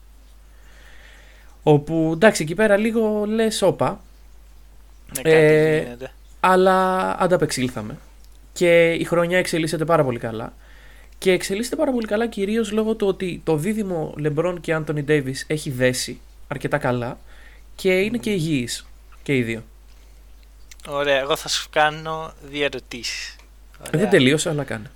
[1.63, 4.01] όπου εντάξει εκεί πέρα λίγο λες όπα
[5.23, 5.97] ναι, ε,
[6.39, 7.97] αλλά ανταπεξήλθαμε.
[8.53, 10.53] Και η χρονιά εξελίσσεται πάρα πολύ καλά.
[11.17, 15.35] Και εξελίσσεται πάρα πολύ καλά κυρίως λόγω του ότι το δίδυμο LeBron και Anthony Davis
[15.47, 17.19] έχει δέσει αρκετά καλά
[17.75, 18.85] και είναι και υγιείς
[19.23, 19.63] και οι δύο.
[20.87, 23.35] Ωραία, εγώ θα σου κάνω δύο ερωτήσεις.
[23.91, 24.87] Δεν τελείωσα, αλλά κάνω.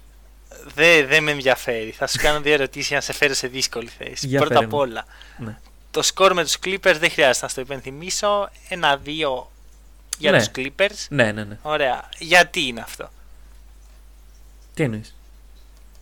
[0.76, 1.92] Δεν δε με ενδιαφέρει.
[1.92, 4.28] Θα σου κάνω δύο ερωτήσεις για να σε φέρω σε δύσκολη θέση.
[4.28, 4.80] Για Πρώτα φέρε απ' μου.
[4.80, 5.06] όλα,
[5.38, 5.58] Ναι.
[5.92, 8.50] το σκορ με τους Clippers δεν χρειάζεται να στο υπενθυμίσω.
[8.70, 9.52] Ένα-δύο
[10.18, 10.38] για Ναι.
[10.38, 11.06] τους Clippers.
[11.10, 11.58] Ναι, ναι, ναι.
[11.62, 12.10] Ωραία.
[12.18, 13.12] Γιατί είναι αυτό;
[14.74, 15.16] Τι εννοείς;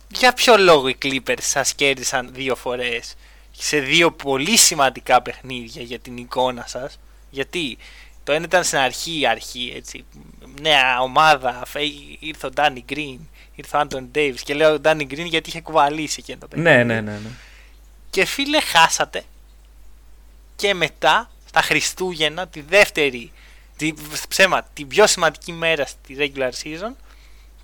[0.08, 3.14] Για ποιο λόγο οι Clippers σας κέρδισαν δύο φορές
[3.52, 6.98] σε δύο πολύ σημαντικά παιχνίδια για την εικόνα σας;
[7.30, 7.78] Γιατί
[8.24, 10.04] το ένα ήταν στην αρχή, αρχή, έτσι,
[10.60, 11.82] νέα ομάδα, φε-
[12.18, 13.18] ήρθε ο Danny Green,
[13.58, 16.70] ήρθε ο Anthony Davis και λέω Danny Green γιατί είχε κουβαλήσει και το παιχνίδι.
[16.70, 17.10] Ναι, ναι, ναι.
[17.10, 17.30] ναι.
[18.10, 19.22] Και φίλε χάσατε
[20.56, 23.32] και μετά στα Χριστούγεννα τη δεύτερη,
[23.76, 23.92] τη,
[24.28, 26.92] ψέμα, την πιο σημαντική μέρα στη regular season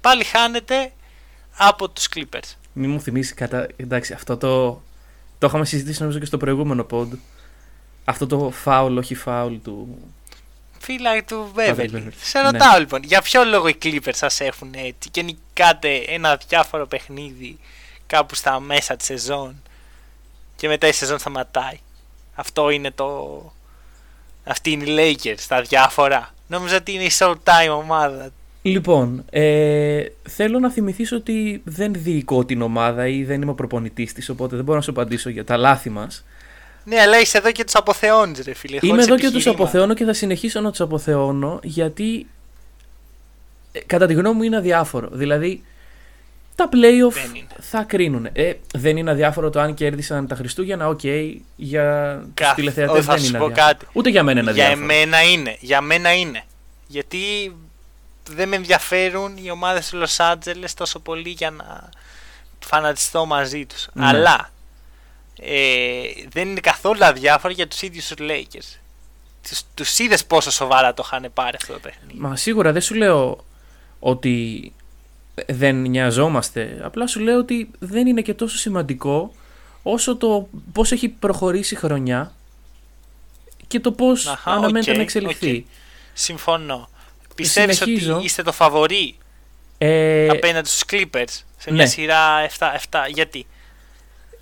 [0.00, 0.92] πάλι χάνετε
[1.56, 2.54] από τους Clippers.
[2.72, 3.66] Μην μου θυμίσει κατά.
[3.76, 4.82] Εντάξει, αυτό το.
[5.38, 7.08] Το είχαμε συζητήσει νομίζω και στο προηγούμενο pod.
[8.04, 9.98] Αυτό το φάουλ, όχι φάουλ του.
[10.84, 11.90] Φίλα του Beverly.
[11.90, 12.08] Beverly.
[12.22, 16.86] Σε ρωτάω λοιπόν, για ποιο λόγο οι Clippers σας έχουν έτσι και νικάτε ένα διάφορο
[16.86, 17.58] παιχνίδι
[18.06, 19.62] κάπου στα μέσα της σεζόν
[20.56, 21.78] και μετά η σεζόν σταματάει.
[22.34, 23.52] Αυτό είναι το...
[24.44, 26.34] Αυτή είναι οι Lakers, τα διάφορα.
[26.46, 28.30] Νόμιζα ότι είναι η showtime ομάδα.
[28.62, 34.12] Λοιπόν, ε, θέλω να θυμηθείς ότι δεν διοικώ την ομάδα ή δεν είμαι ο προπονητής
[34.12, 36.24] της, οπότε δεν μπορώ να σου απαντήσω για τα λάθη μας.
[36.84, 38.74] Ναι, αλλά είσαι εδώ και τους αποθεώνεις ρε φίλε.
[38.82, 39.62] Είμαι χωρίς εδώ και τους επιχειρήματα.
[39.62, 42.26] αποθεώνω και θα συνεχίσω να τους αποθεώνω γιατί
[43.72, 45.08] ε, κατά τη γνώμη μου είναι αδιάφορο.
[45.12, 45.64] Δηλαδή
[46.56, 47.46] τα playoff Δεν είναι.
[47.60, 48.28] θα κρίνουν.
[48.32, 51.00] Ε, δεν είναι αδιάφορο το αν κέρδισαν τα Χριστούγεννα, οκ,
[51.56, 53.66] για τους Καθ- τηλεθεατές Ω, θα δεν σου είναι πω αδιάφορο.
[53.76, 53.86] κάτι.
[53.92, 54.92] Ούτε για μένα είναι Για αδιάφορο.
[54.92, 55.56] εμένα είναι.
[55.60, 56.42] Για μένα είναι.
[56.86, 57.18] Γιατί
[58.30, 61.88] δεν με ενδιαφέρουν οι ομάδες του Los Angeles τόσο πολύ για να
[62.58, 63.86] φανατιστώ μαζί τους.
[63.92, 64.06] Ναι.
[64.06, 64.50] Αλλά
[65.40, 68.78] ε, δεν είναι καθόλου αδιάφορο για τους ίδιους τους Lakers.
[69.48, 72.18] Τους, τους είδες πόσο σοβαρά το είχαν πάρει αυτό το παιχνίδι.
[72.18, 73.44] Μα σίγουρα δεν σου λέω
[73.98, 74.72] ότι
[75.46, 76.80] δεν νοιαζόμαστε.
[76.82, 79.34] Απλά σου λέω ότι δεν είναι και τόσο σημαντικό
[79.82, 82.32] όσο το πώς έχει προχωρήσει η χρονιά
[83.66, 85.56] και το πώς Αχα, αναμένεται οκ, να εξελιχθεί.
[85.56, 85.64] οκ.
[86.12, 86.88] Συμφωνώ.
[87.34, 88.14] Πιστεύεις Συνεχίζω.
[88.16, 89.16] ότι είστε το φαβορί
[89.78, 91.86] Ε, απέναντι στους Clippers σε μια ναι.
[91.86, 92.68] σειρά 7-7.
[93.08, 93.46] Γιατί;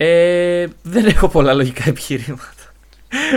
[0.04, 2.52] Ε, δεν έχω πολλά λογικά επιχειρήματα.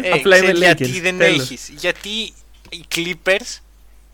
[0.04, 1.40] Ε, Απλά είμαι ξέρεις γιατί Lakers, δεν τέλος.
[1.40, 1.70] έχεις.
[1.78, 2.34] Γιατί
[2.70, 3.60] οι Clippers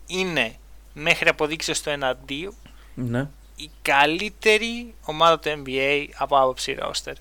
[0.06, 0.54] είναι
[0.92, 2.54] μέχρι αποδείξεις το εναντίου
[2.94, 3.28] ναι.
[3.56, 7.12] η καλύτερη ομάδα του NBA από άποψη roster.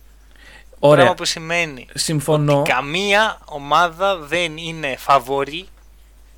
[0.79, 0.95] Ωραία.
[0.95, 2.59] Πράγμα που σημαίνει Συμφωνώ.
[2.59, 5.67] ότι καμία ομάδα δεν είναι φαβορή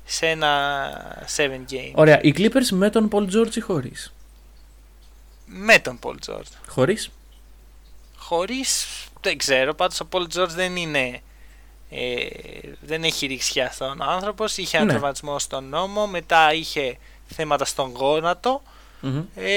[0.04, 1.40] σε ένα 7
[1.70, 1.92] game.
[1.94, 2.20] Ωραία.
[2.22, 4.14] Οι Clippers με τον Paul George ή χωρίς;
[5.46, 6.42] Με τον Paul George.
[6.68, 7.10] Χωρίς.
[8.24, 8.86] Χωρίς,
[9.20, 11.20] δεν ξέρω, πάντως ο Paul George δεν είναι...
[11.90, 12.26] Ε,
[12.80, 14.56] δεν έχει ρίξει στον άνθρωπος.
[14.56, 14.92] Είχε έναν Ναι.
[14.92, 16.96] τραυματισμό στον νόμο, μετά είχε
[17.26, 18.62] θέματα στον γόνατο.
[19.00, 19.22] Μμμ.
[19.36, 19.50] Ε,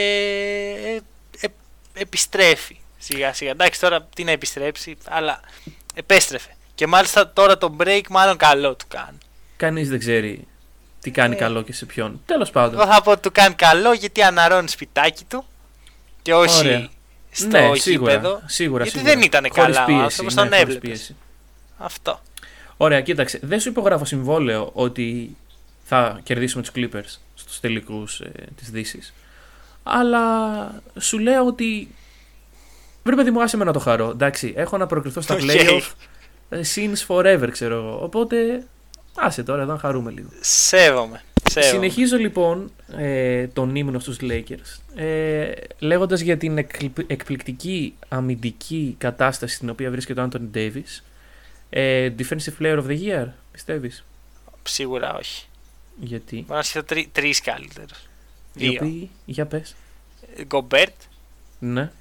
[0.95, 0.99] ε,
[1.39, 1.47] ε,
[1.93, 3.51] επιστρέφει σιγά σιγά.
[3.51, 5.39] Εντάξει, τώρα τι να επιστρέψει, αλλά
[5.93, 6.55] επέστρεφε.
[6.75, 9.17] Και μάλιστα τώρα το break μάλλον καλό του κάνει.
[9.57, 10.47] Κανείς δεν ξέρει
[11.01, 11.37] τι κάνει Ε.
[11.37, 12.21] καλό και σε ποιον.
[12.25, 12.79] Τέλος πάντων.
[12.79, 15.45] Εγώ θα πω ότι του κάνει καλό γιατί αναρώνει σπιτάκι του
[16.21, 16.89] και όχι Ωραία.
[17.37, 18.13] Στο ναι, σίγουρα.
[18.13, 18.41] γήπεδο.
[18.45, 19.15] σίγουρα γιατί σίγουρα.
[19.15, 20.89] δεν ήταν Χωρίς καλά ο πίεση, άνθρωπος, ναι, τον χωρίς έβλεπες.
[20.89, 21.15] πίεση.
[21.77, 22.21] Αυτό.
[22.77, 23.39] Ωραία, κοίταξε.
[23.43, 25.35] Δεν σου υπογράφω συμβόλαιο ότι
[25.83, 29.13] θα κερδίσουμε τους Clippers στους τελικούς ε, της Δύσης.
[29.83, 30.21] Αλλά
[30.99, 31.95] σου λέω ότι...
[33.03, 34.09] Βρε παιδί μου, άσε με να το χαρώ.
[34.09, 35.39] Εντάξει, έχω να προκριθώ στα OK.
[35.43, 35.91] playoff
[36.49, 37.99] ε, since forever, ξέρω εγώ.
[38.03, 38.67] Οπότε,
[39.15, 40.29] άσε τώρα εδώ να χαρούμε λίγο.
[40.39, 41.21] Σέβομαι.
[41.49, 41.71] Σέβομαι.
[41.73, 49.55] Συνεχίζω λοιπόν ε, τον ύμνο στους Lakers ε, λέγοντας για την εκπλη- εκπληκτική αμυντική κατάσταση
[49.55, 51.01] στην οποία βρίσκεται ο Anthony Davis
[51.69, 54.03] ε, Defensive Player of the Year πιστεύεις;
[54.63, 55.45] Σίγουρα όχι.
[55.99, 57.97] γιατί; Μπορεί να είσαι τρει τρεις καλύτερους.
[58.53, 58.79] οι Δύο.
[58.81, 59.75] οποίοι για πες
[60.45, 60.93] Γκομπέρτ
[61.59, 61.91] ναι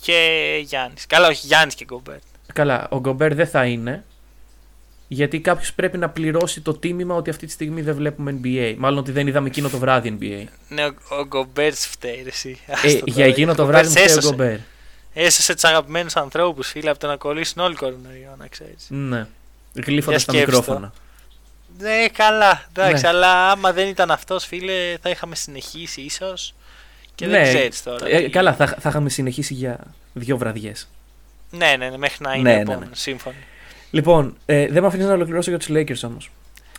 [0.00, 1.06] και Γιάννης.
[1.06, 2.22] Καλά, όχι Γιάννης και Γκομπέρτ.
[2.52, 4.04] καλά ο Γκομπέρ δεν θα είναι
[5.08, 8.98] γιατί κάποιος πρέπει να πληρώσει το τίμημα ότι αυτή τη στιγμή δεν βλέπουμε NBA μάλλον
[8.98, 12.58] ότι δεν είδαμε εκείνο το βράδυ NBA Ναι, ο, ο Γκομπέρτ φταίει ρε, εσύ.
[12.66, 13.26] ε, Άστο για τώρα.
[13.26, 14.28] εκείνο το Ο βράδυ μου Γκομπέρτς φταίει ο έσωσε.
[14.34, 14.56] Γκομπέρ
[15.14, 18.86] Έσωσε τους αγαπημένους ανθρώπους, φίλε, από το να κολλήσουν όλοι κορονοϊό, να ξέρεις.
[18.88, 19.26] ναι
[19.74, 20.58] γλύφοντας Για τα σκέψου το.
[20.72, 20.92] μικρόφωνα
[21.78, 23.08] Ναι, καλά, εντάξει, Ναι.
[23.08, 26.54] αλλά άμα δεν ήταν αυτός, φίλε, θα είχαμε συνεχίσει ίσως.
[27.14, 28.08] Και Ναι, δεν ξέρεις τώρα.
[28.08, 29.78] Ε, τι- καλά, θα, θα είχαμε συνεχίσει για
[30.12, 30.88] δύο βραδιές.
[31.50, 32.84] Ναι, ναι, ναι, μέχρι να Ναι, είναι ναι, επόμενο.
[32.84, 32.94] ναι.
[32.94, 33.36] Σύμφωνοι.
[33.90, 36.30] Λοιπόν, ε, δεν με αφήνεις να ολοκληρώσω για τους Lakers όμως.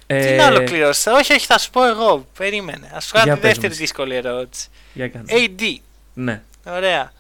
[0.08, 2.26] Τι να ολοκληρώσει, όχι, όχι, θα σου πω εγώ.
[2.38, 2.92] Περίμενε.
[2.96, 3.80] Α σου κάνω Για τη πες δεύτερη μου.
[3.80, 4.68] δύσκολη ερώτηση.
[4.94, 5.26] Για κάνε.
[5.28, 5.62] AD,
[6.14, 6.42] Ναι.
[6.68, 7.12] ωραία.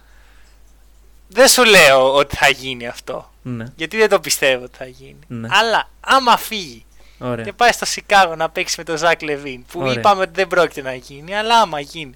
[1.30, 3.32] δεν σου λέω ότι θα γίνει αυτό.
[3.42, 3.66] Ναι.
[3.76, 5.20] Γιατί δεν το πιστεύω ότι θα γίνει.
[5.28, 5.48] Ναι.
[5.52, 6.86] Αλλά άμα φύγει
[7.20, 7.46] Ωραία.
[7.46, 9.94] και πάει στο Σικάγο να παίξει με τον Zach LaVine, που Ωραία.
[9.94, 12.14] είπαμε ότι δεν πρόκειται να γίνει, αλλά άμα γίνει.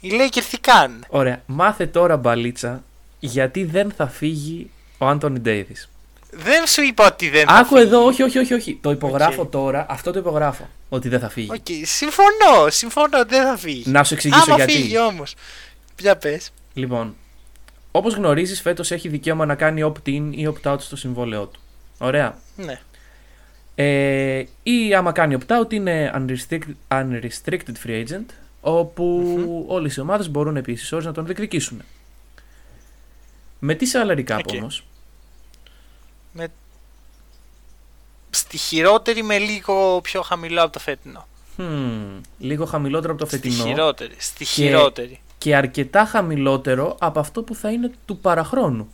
[0.00, 1.42] Οι Lakers τι κάνουν; Ωραία.
[1.46, 2.82] Μάθε τώρα μπαλίτσα
[3.18, 5.88] γιατί δεν θα φύγει ο Anthony Davis.
[6.30, 7.86] Δεν σου είπα ότι δεν θα Άκου φύγει.
[7.86, 8.78] εδώ, όχι, όχι, όχι, όχι.
[8.82, 9.50] Το υπογράφω Οκ.
[9.50, 9.86] τώρα.
[9.88, 10.68] Αυτό το υπογράφω.
[10.88, 11.50] Ότι δεν θα φύγει.
[11.52, 13.82] Οκ, συμφωνώ, συμφωνώ ότι δεν θα φύγει.
[13.86, 14.72] Να σου εξηγήσω άμα γιατί.
[14.72, 15.34] φύγει όμως.
[15.94, 16.50] Ποια πες.
[16.74, 17.14] Λοιπόν,
[17.90, 21.60] όπως γνωρίζεις φέτος έχει δικαίωμα να κάνει opt-in ή opt-out στο συμβόλαιό του.
[21.98, 22.38] Ωραία.
[22.56, 22.80] Ναι.
[23.74, 28.24] Ε, ή άμα κάνει opt-out είναι unrestricted, unrestricted free agent,
[28.60, 31.82] όπου όλες οι ομάδες μπορούν επίσης όρις να τον διεκδικήσουν.
[33.58, 34.54] Με τι salary cap OK.
[34.54, 34.84] όμως,
[38.30, 41.26] Στη χειρότερη με λίγο πιο χαμηλό από το φετινό.
[41.58, 44.14] hmm, λίγο χαμηλότερο από το Στη φετινό χειρότερη.
[44.18, 45.20] Στη χειρότερη.
[45.38, 48.92] και αρκετά χαμηλότερο από αυτό που θα είναι του παραχρόνου.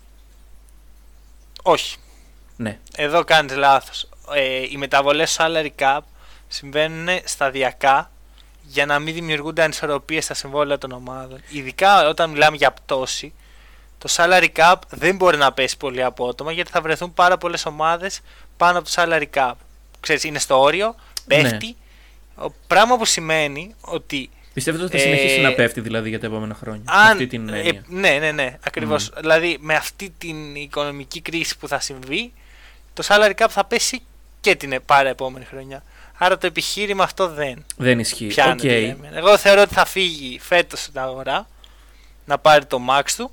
[1.63, 1.97] Όχι.
[2.57, 4.09] Ναι, Εδώ κάνεις λάθος.
[4.35, 6.01] Ε, οι μεταβολές salary cap
[6.49, 8.11] συμβαίνουν σταδιακά
[8.63, 11.41] για να μην δημιουργούνται ανισορροπίες στα συμβόλαια των ομάδων.
[11.49, 13.33] Ειδικά όταν μιλάμε για πτώση,
[14.05, 18.21] το salary cap δεν μπορεί να πέσει πολύ απότομα γιατί θα βρεθούν πάρα πολλές ομάδες
[18.57, 19.53] πάνω από το salary cap.
[20.01, 20.95] Ξέρεις, είναι στο όριο,
[21.27, 21.77] πέφτει.
[22.37, 26.27] Ο, πράγμα που σημαίνει ότι πιστεύετε ότι θα Ε, συνεχίσει να πέφτει δηλαδή για τα
[26.27, 26.83] επόμενα χρόνια.
[26.87, 29.11] με αν, αυτή την ε, έννοια; ναι, ναι, ναι, ακριβώς.
[29.21, 32.33] Δηλαδή με αυτή την οικονομική κρίση που θα συμβεί,
[32.93, 34.03] το salary cap θα πέσει
[34.41, 35.83] και την πάρα επόμενη χρονιά.
[36.19, 38.27] Άρα το επιχείρημα αυτό δεν Δεν ισχύει.
[38.27, 38.77] πιάνεται.
[38.77, 38.83] Οκ.
[38.85, 39.17] για μένα.
[39.19, 41.49] Εγώ θεωρώ ότι θα φύγει φέτος στην αγορά
[42.25, 43.31] να πάρει το max του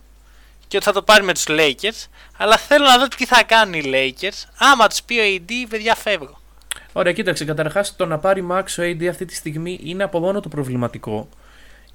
[0.72, 2.06] και ότι θα το πάρει με τους Lakers.
[2.38, 4.44] Αλλά θέλω να δω τι θα κάνουν οι Lakers.
[4.58, 6.40] Άμα τους πει ο AD, παιδιά φεύγω.
[6.94, 7.46] Ωραία, κοίταξε.
[7.46, 11.30] Καταρχάς, το να πάρει Max ο AD αυτή τη στιγμή είναι από μόνο το προβληματικό.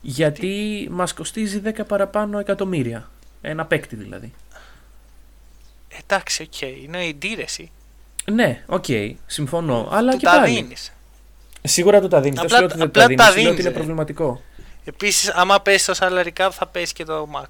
[0.01, 3.11] Γιατί μας κοστίζει 10 παραπάνω εκατομμύρια.
[3.41, 4.33] Ένα παίκτη δηλαδή.
[6.03, 7.71] Εντάξει, οκ, είναι ο AD ρε, εσύ.
[8.33, 8.85] Ναι, οκ,
[9.27, 9.89] συμφωνώ.
[9.91, 10.55] Αλλά Του και τα πάλι.
[10.55, 10.93] δίνεις.
[11.63, 12.41] Σίγουρα του τα δίνεις.
[12.41, 13.25] Δεν Απλά- σου λέω ότι δεν του απλά τα δίνεις.
[13.25, 13.75] τα Σου λέω ότι δίνεις, είναι ρε.
[13.75, 14.43] προβληματικό.
[14.85, 17.47] Επίσης, άμα πέσει το salary cap θα πέσει και το max.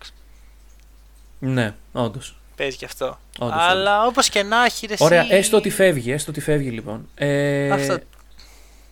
[1.39, 2.37] Ναι, όντως.
[2.57, 3.19] Παίζει και αυτό.
[3.39, 6.71] Όντως, Αλλά όπως και να έχει, ρε, Ωραία, εσύ, έστω ότι φεύγει, έστω ότι φεύγει
[6.71, 7.09] λοιπόν.
[7.15, 7.99] Ε, Αυτό.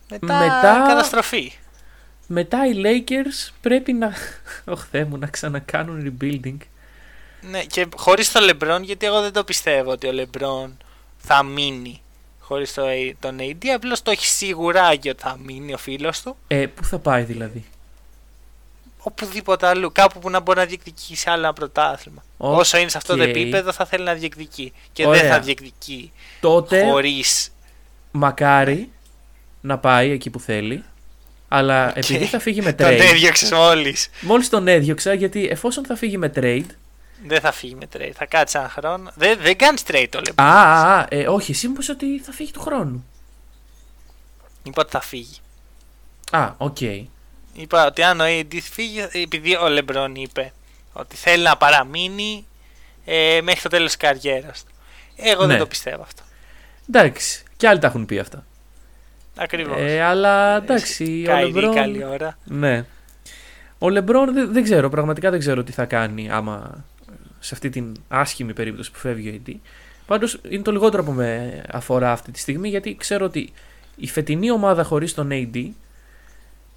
[0.09, 1.51] Μετά, μετά- καταστροφή.
[2.27, 4.13] Μετά οι Lakers πρέπει να.
[4.73, 6.57] Ωχ, Θεέ μου, να ξανακάνουν rebuilding.
[7.41, 10.69] Ναι, και χωρίς το LeBron, γιατί εγώ δεν το πιστεύω ότι ο LeBron
[11.17, 12.01] θα μείνει
[12.39, 12.83] χωρίς το,
[13.19, 13.67] τον AD.
[13.67, 16.37] Απλώς το έχει σίγουρα και ότι θα μείνει ο φίλος του.
[16.47, 17.65] Ε, πού θα πάει δηλαδή;
[19.07, 19.91] Οπουδήποτε αλλού.
[19.91, 22.23] Κάπου που να μπορεί να διεκδικήσει άλλο ένα πρωτάθλημα.
[22.37, 22.57] Οκ.
[22.57, 23.29] Όσο είναι σε αυτό το Οκ.
[23.29, 24.73] επίπεδο, θα θέλει να διεκδικεί.
[24.93, 25.21] Και Ωραία.
[25.21, 27.51] δεν θα διεκδικεί Τότε χωρίς.
[28.11, 28.89] μακάρι
[29.61, 30.83] να πάει εκεί που θέλει.
[31.47, 32.99] Αλλά επειδή θα φύγει με Τον trade.
[32.99, 34.09] έδιωξες μόλις.
[34.21, 36.65] Μόλις τον έδιωξα, γιατί εφόσον θα φύγει με trade.
[37.27, 38.11] Δεν θα φύγει με trade.
[38.13, 39.11] Θα κάτσει ένα χρόνο.
[39.15, 40.33] Δεν, δεν κάνει trade το LeBron.
[40.43, 43.05] Α, α, α, ε, όχι, εσύ μου είπες ότι θα φύγει του χρόνου.
[44.63, 45.37] Είπα ότι θα φύγει.
[46.31, 46.77] Α, οκ.
[47.55, 50.53] Είπα ότι αν ο AD φύγει, επειδή ο LeBron είπε
[50.93, 52.45] ότι θέλει να παραμείνει
[53.05, 54.71] ε, μέχρι το τέλος της καριέρας του.
[55.15, 55.47] Εγώ Ναι.
[55.47, 56.21] δεν το πιστεύω αυτό.
[56.89, 58.45] Εντάξει, και άλλοι τα έχουν πει αυτά.
[59.37, 59.77] Ακριβώς.
[59.79, 61.73] Ε, αλλά εντάξει, ο Kyrie, LeBron.
[61.75, 62.37] καλή ώρα.
[62.43, 62.85] Ναι.
[63.79, 66.83] Ο Λεμπρόν δεν, δεν ξέρω, πραγματικά δεν ξέρω τι θα κάνει άμα
[67.39, 69.53] σε αυτή την άσχημη περίπτωση που φεύγει ο AD.
[70.05, 73.53] Πάντως είναι το λιγότερο που με αφορά αυτή τη στιγμή γιατί ξέρω ότι
[73.95, 75.67] η φετινή ομάδα χωρίς τον AD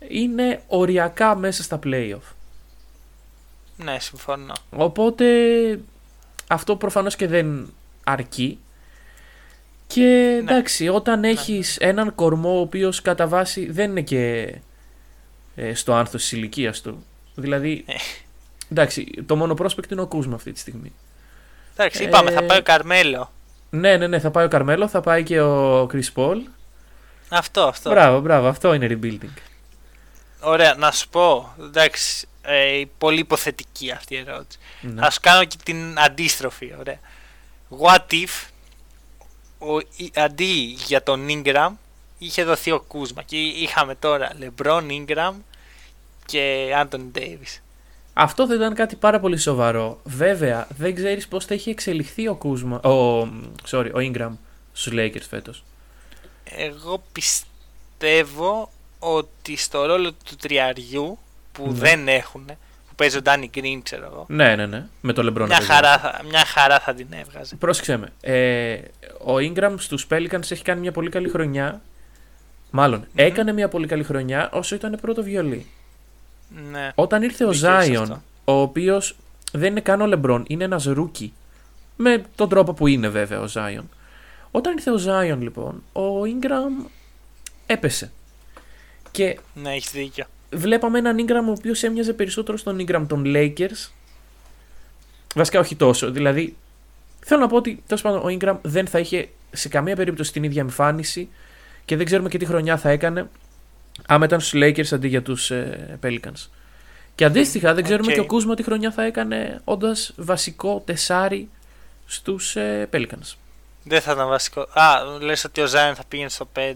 [0.08, 2.32] είναι οριακά μέσα στα playoff.
[3.76, 4.52] Ναι, συμφωνώ.
[4.76, 5.24] Οπότε
[6.48, 7.72] αυτό προφανώς και δεν
[8.04, 8.58] αρκεί.
[9.86, 14.54] Και εντάξει, όταν έχεις έναν κορμό ο οποίος κατά βάση δεν είναι και
[15.54, 17.04] ε, στο άνθος της ηλικίας του.
[17.34, 17.94] Δηλαδή, Ε.
[18.70, 20.92] εντάξει, το μόνο πρόσπεκτο είναι ο Κούσμα αυτή τη στιγμή.
[21.76, 23.32] Εντάξει, είπαμε, θα Ε, πάει ο Καρμέλο.
[23.70, 26.36] Ναι, ναι, ναι, θα πάει ο Καρμέλο, θα πάει και ο Chris Paul.
[27.28, 27.90] Αυτό, αυτό.
[27.90, 29.38] Μπράβο, μπράβο, αυτό είναι rebuilding.
[30.40, 31.54] Ωραία, να σου πω.
[31.60, 34.58] Εντάξει, ε, πολύ υποθετική αυτή η ερώτηση.
[34.80, 34.92] Ναι.
[34.92, 36.74] Να σου κάνω και την αντίστροφη.
[36.78, 36.98] Ωραία.
[37.80, 38.48] What if
[39.58, 41.70] ο, η- αντί για τον Ingram
[42.18, 45.32] είχε δοθεί ο Κούσμα και είχαμε τώρα LeBron Ingram
[46.26, 47.58] και Anthony Davis.
[48.12, 50.00] Αυτό θα ήταν κάτι πάρα πολύ σοβαρό.
[50.04, 53.28] Βέβαια, δεν ξέρεις πώς θα έχει εξελιχθεί ο Κούσμα, ο,
[53.70, 54.30] sorry, ο Ingram
[54.72, 55.64] στους Lakers φέτος.
[56.44, 61.18] Εγώ πιστεύω ότι στο ρόλο του τριαριού
[61.52, 61.78] που Ναι.
[61.78, 62.44] δεν έχουν,
[62.88, 65.46] που παίζει ο Danny Green, ξέρω εγώ, Ναι, ναι, ναι, με το LeBron.
[65.46, 65.60] μια βέβαια.
[65.66, 67.56] χαρά, θα, μια χαρά θα την έβγαζε.
[67.56, 68.08] Πρόσεξε με.
[68.20, 68.80] Ε,
[69.24, 71.80] ο Ingram στους Pelicans έχει κάνει μια πολύ καλή χρονιά.
[72.70, 75.66] Μάλλον, έκανε μια πολύ καλή χρονιά όσο ήταν πρώτο βιολί.
[76.70, 76.92] Ναι.
[76.94, 78.22] Όταν ήρθε ο Δίκιο σε Zion, αυτό.
[78.44, 79.16] ο οποίος
[79.52, 81.32] δεν είναι καν ο Λεμπρόν, είναι ένας rookie.
[81.96, 83.88] Με τον τρόπο που είναι βέβαια ο Zion.
[84.50, 86.86] Όταν ήρθε ο Zion λοιπόν, ο Ingram
[87.66, 88.12] έπεσε.
[89.10, 90.24] Και Ναι, έχεις δίκιο.
[90.50, 93.90] βλέπαμε έναν Ingram ο οποίος έμοιαζε περισσότερο στον Ingram των Lakers.
[95.34, 96.10] Βασικά όχι τόσο.
[96.10, 96.56] Δηλαδή,
[97.20, 100.42] θέλω να πω ότι τέλος πάντων ο Ingram δεν θα είχε σε καμία περίπτωση την
[100.42, 101.28] ίδια εμφάνιση
[101.84, 103.28] και δεν ξέρουμε και τι χρονιά θα έκανε
[104.06, 106.46] άμα ήταν στους Lakers αντί για τους ε, Pelicans.
[107.14, 108.14] Και αντίστοιχα, δεν ξέρουμε Οκ.
[108.14, 111.48] και ο Kuzma τι χρονιά θα έκανε όντας βασικό τεσάρι
[112.06, 113.34] στους ε, Pelicans.
[113.84, 114.60] Δεν θα ήταν βασικό.
[114.60, 116.74] Α, λες ότι ο Zion θα πήγαινε στο 5.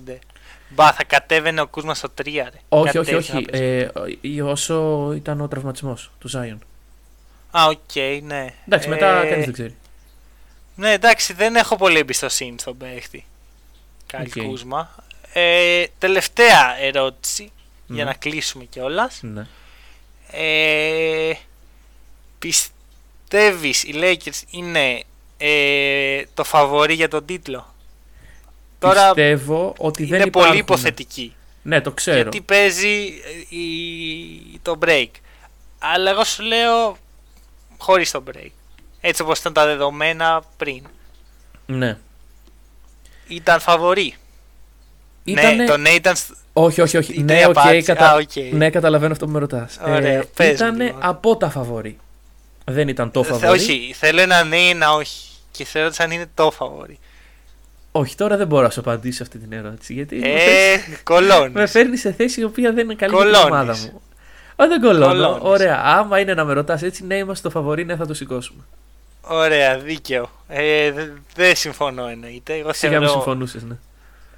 [0.74, 2.24] Μπα, θα κατέβαινε ο Kuzma στο 3.
[2.24, 2.50] Ρε.
[2.68, 3.30] Όχι, Κάτι όχι, τέτοιο όχι.
[3.32, 4.36] θα παίζει.
[4.38, 6.58] Ε, όσο ήταν ο τραυματισμός του Zion.
[7.50, 8.54] Α, οκ, ναι.
[8.66, 9.76] Εντάξει, μετά Ε, κανείς δεν ξέρει.
[10.74, 13.24] Ναι, εντάξει, δεν έχω πολύ εμπιστοσύνη στον παίχτη.
[14.06, 14.44] Καλή OK.
[14.46, 14.94] Kuzma.
[15.32, 17.52] Ε, τελευταία ερώτηση,
[17.86, 18.10] για Ναι.
[18.10, 19.18] να κλείσουμε κιόλας.
[19.22, 19.46] Ναι.
[20.30, 21.32] Ε,
[22.38, 25.02] πιστεύεις οι Lakers είναι
[25.38, 27.71] ε, το φαβορή για τον τίτλο;
[28.88, 30.48] Τώρα Πιστεύω ότι δεν είναι υπάρχουν.
[30.50, 31.34] πολύ υποθετική.
[31.62, 32.16] Ναι, το ξέρω.
[32.16, 32.88] Γιατί παίζει
[33.50, 35.08] ε, η, το break.
[35.78, 36.96] Αλλά εγώ σου λέω
[37.78, 38.50] χωρίς το break.
[39.00, 40.82] Έτσι όπως ήταν τα δεδομένα πριν.
[41.66, 41.98] Ναι.
[43.28, 44.14] Ήταν φαβορή.
[45.24, 45.52] Ήτανε...
[45.54, 46.16] Ναι, το ναι ήταν...
[46.16, 47.12] σ- Όχι, όχι, όχι.
[47.14, 47.86] η Ναι, νέα οκ, απάντηση.
[47.86, 48.10] κατα...
[48.10, 48.52] Α, οκ.
[48.52, 49.78] ναι, καταλαβαίνω αυτό που με ρωτάς.
[49.86, 51.00] Ωραία, πες μου ήταν λοιπόν.
[51.02, 51.98] από τα φαβορή.
[52.64, 53.58] Δεν ήταν το Θε- φαβορή.
[53.60, 55.28] όχι, θέλω ένα ναι ή ένα όχι.
[55.50, 56.98] Και θέλω αν είναι το φαβορή.
[57.92, 59.92] Όχι, τώρα δεν μπορώ να σου απαντήσω αυτή την ερώτηση.
[59.92, 61.70] Γιατί με Ε, φέρνεις- με κολώνεις.
[61.70, 63.52] φέρνει σε θέση η οποία δεν είναι καλή για την Κολώνεις.
[63.56, 64.00] ομάδα μου.
[64.56, 65.06] Όχι, δεν κολώνω.
[65.06, 65.42] Κολώνεις.
[65.42, 65.80] Ωραία.
[65.84, 68.62] Άμα είναι να με ρωτάς έτσι, ναι, είμαστε το φαβορή, ναι, θα το σηκώσουμε.
[69.22, 70.30] Ωραία, δίκαιο.
[70.48, 72.54] Ε, δεν δεν συμφωνώ εννοείται.
[72.54, 73.12] Εγώ Σιγά μου θεωρώ...
[73.12, 73.74] συμφωνούσες, ναι.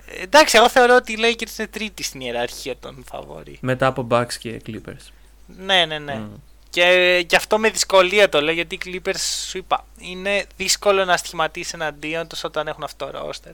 [0.07, 3.59] Ε, Εντάξει, εγώ θεωρώ ότι οι Lakers είναι τρίτη στην ιεραρχία των φαβορή.
[3.61, 5.07] Μετά από Bucks και Clippers.
[5.47, 6.15] Ναι, ναι, ναι.
[6.15, 6.27] Μμ.
[6.75, 9.19] Και, και αυτό με δυσκολία το λέω γιατί οι Clippers
[9.49, 13.53] σου είπα είναι δύσκολο να στοιχηματίσει εναντίον τους όταν έχουν αυτό το roster.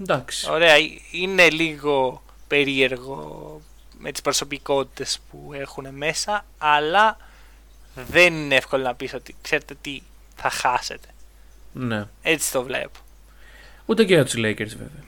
[0.00, 0.50] Εντάξει.
[0.50, 0.80] Ωραία, ε,
[1.10, 3.60] είναι λίγο περίεργο
[3.98, 7.16] με τις προσωπικότητες που έχουν μέσα, αλλά
[7.94, 10.02] δεν είναι εύκολο να πεις ότι ξέρετε τι
[10.36, 11.08] θα χάσετε.
[11.72, 12.06] Ναι.
[12.22, 13.00] Έτσι το βλέπω.
[13.86, 15.04] Ούτε και για τους Lakers βέβαια.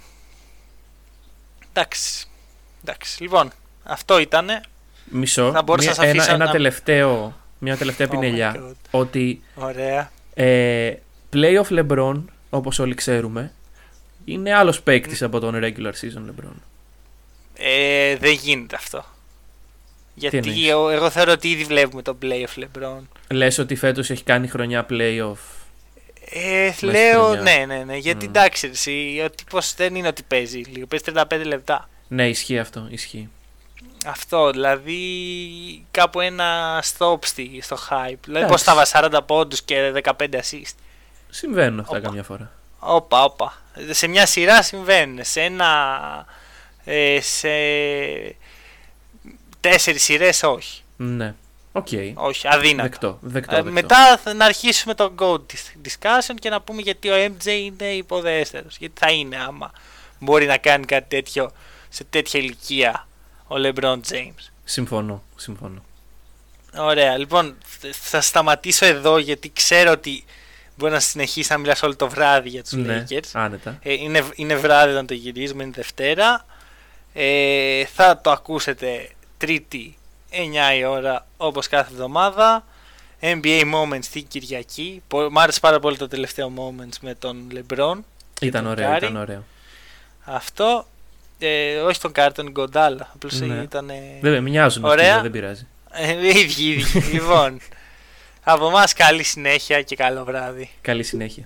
[1.72, 2.28] Εντάξει.
[2.82, 3.22] Εντάξει.
[3.22, 3.52] Λοιπόν,
[3.84, 4.60] αυτό ήτανε.
[5.10, 5.50] Μισό.
[5.52, 8.54] Θα μπορούσα Μια- να σε ένα, αφήσω ένα να- τελευταίο, μια τελευταία Oh my πινελιά.
[8.58, 8.74] God.
[8.90, 10.10] ότι Ωραία.
[10.34, 10.92] ε,
[11.32, 13.52] playoff LeBron, όπως όλοι ξέρουμε,
[14.24, 16.52] είναι άλλος παίκτης από τον regular season LeBron.
[17.54, 19.04] Ε, δεν γίνεται αυτό.
[20.14, 23.00] Γιατί εννοείς; εγώ, εγώ θεωρώ ότι ήδη βλέπουμε τον playoff LeBron.
[23.30, 25.36] Λες ότι φέτος έχει κάνει χρονιά playoff.
[26.32, 27.40] Ε, στη λέω χρονιά.
[27.42, 27.96] ναι, ναι, ναι.
[27.96, 28.28] Γιατί Μμ.
[28.28, 30.86] εντάξει, εσύ, ο τύπος δεν είναι ότι παίζει λίγο.
[30.86, 31.88] Παίζει 35 λεπτά.
[32.08, 33.28] Ναι, ισχύει αυτό, ισχύει.
[34.06, 34.98] Αυτό, δηλαδή
[35.90, 38.14] κάπου ένα stop στη, στο hype.
[38.24, 38.48] Δηλαδή Εντάξει.
[38.50, 40.74] πώς θα βάζει 40 πόντους και 15 assist.
[41.30, 42.06] Συμβαίνουν αυτά Όπα.
[42.06, 42.50] καμιά φορά.
[42.78, 43.62] Όπα, όπα.
[43.90, 45.18] Σε μια σειρά συμβαίνουν.
[45.24, 46.26] Σε ένα.
[46.84, 47.48] Ε, σε.
[49.60, 50.82] Τέσσερις σειρές όχι.
[50.96, 51.34] Ναι.
[51.72, 51.88] Οκ.
[52.14, 52.88] Όχι, αδύνατο.
[52.88, 53.18] Δεκτό.
[53.20, 53.72] δεκτό, Ε, δεκτό.
[53.72, 55.40] μετά θα να αρχίσουμε το GOAT
[55.84, 58.76] discussion και να πούμε γιατί ο MJ είναι υποδέστερος.
[58.76, 59.70] Γιατί θα είναι άμα
[60.18, 61.50] μπορεί να κάνει κάτι τέτοιο
[61.88, 63.08] σε τέτοια ηλικία
[63.50, 64.48] ο LeBron James.
[64.64, 65.82] Συμφωνώ, συμφωνώ.
[66.76, 67.56] Ωραία, λοιπόν
[67.92, 70.24] θα σταματήσω εδώ γιατί ξέρω ότι
[70.76, 73.28] μπορεί να συνεχίσει να μιλάς όλο το βράδυ για τους Ναι, Lakers.
[73.32, 73.78] άνετα.
[73.82, 76.44] Ε, είναι, είναι βράδυ όταν το γυρίζουμε, είναι Δευτέρα.
[77.12, 79.96] Ε, θα το ακούσετε Τρίτη
[80.30, 82.64] 9 η ώρα όπως κάθε εβδομάδα.
[83.20, 85.02] NBA Moments την Κυριακή.
[85.08, 87.98] Πο- Μ' άρεσε πάρα πολύ το τελευταίο Moments με τον LeBron.
[88.40, 89.04] Ήταν τον ωραίο, Κάρι.
[89.06, 89.44] ήταν ωραίο.
[90.24, 90.86] Αυτό.
[91.42, 93.10] Ε, όχι τον Κάρι, τον Iguodala.
[93.14, 93.54] Απλώς Ναι.
[93.54, 93.90] ήταν.
[94.20, 95.20] Βέβαια, μοιάζουν αυτοί, Ωραία.
[95.20, 95.66] δεν πειράζει.
[95.92, 97.00] Ε, ίδιοι, ίδιοι.
[97.12, 97.60] λοιπόν,
[98.42, 100.70] από εμάς καλή συνέχεια και καλό βράδυ.
[100.80, 101.36] Καλή συνέχεια.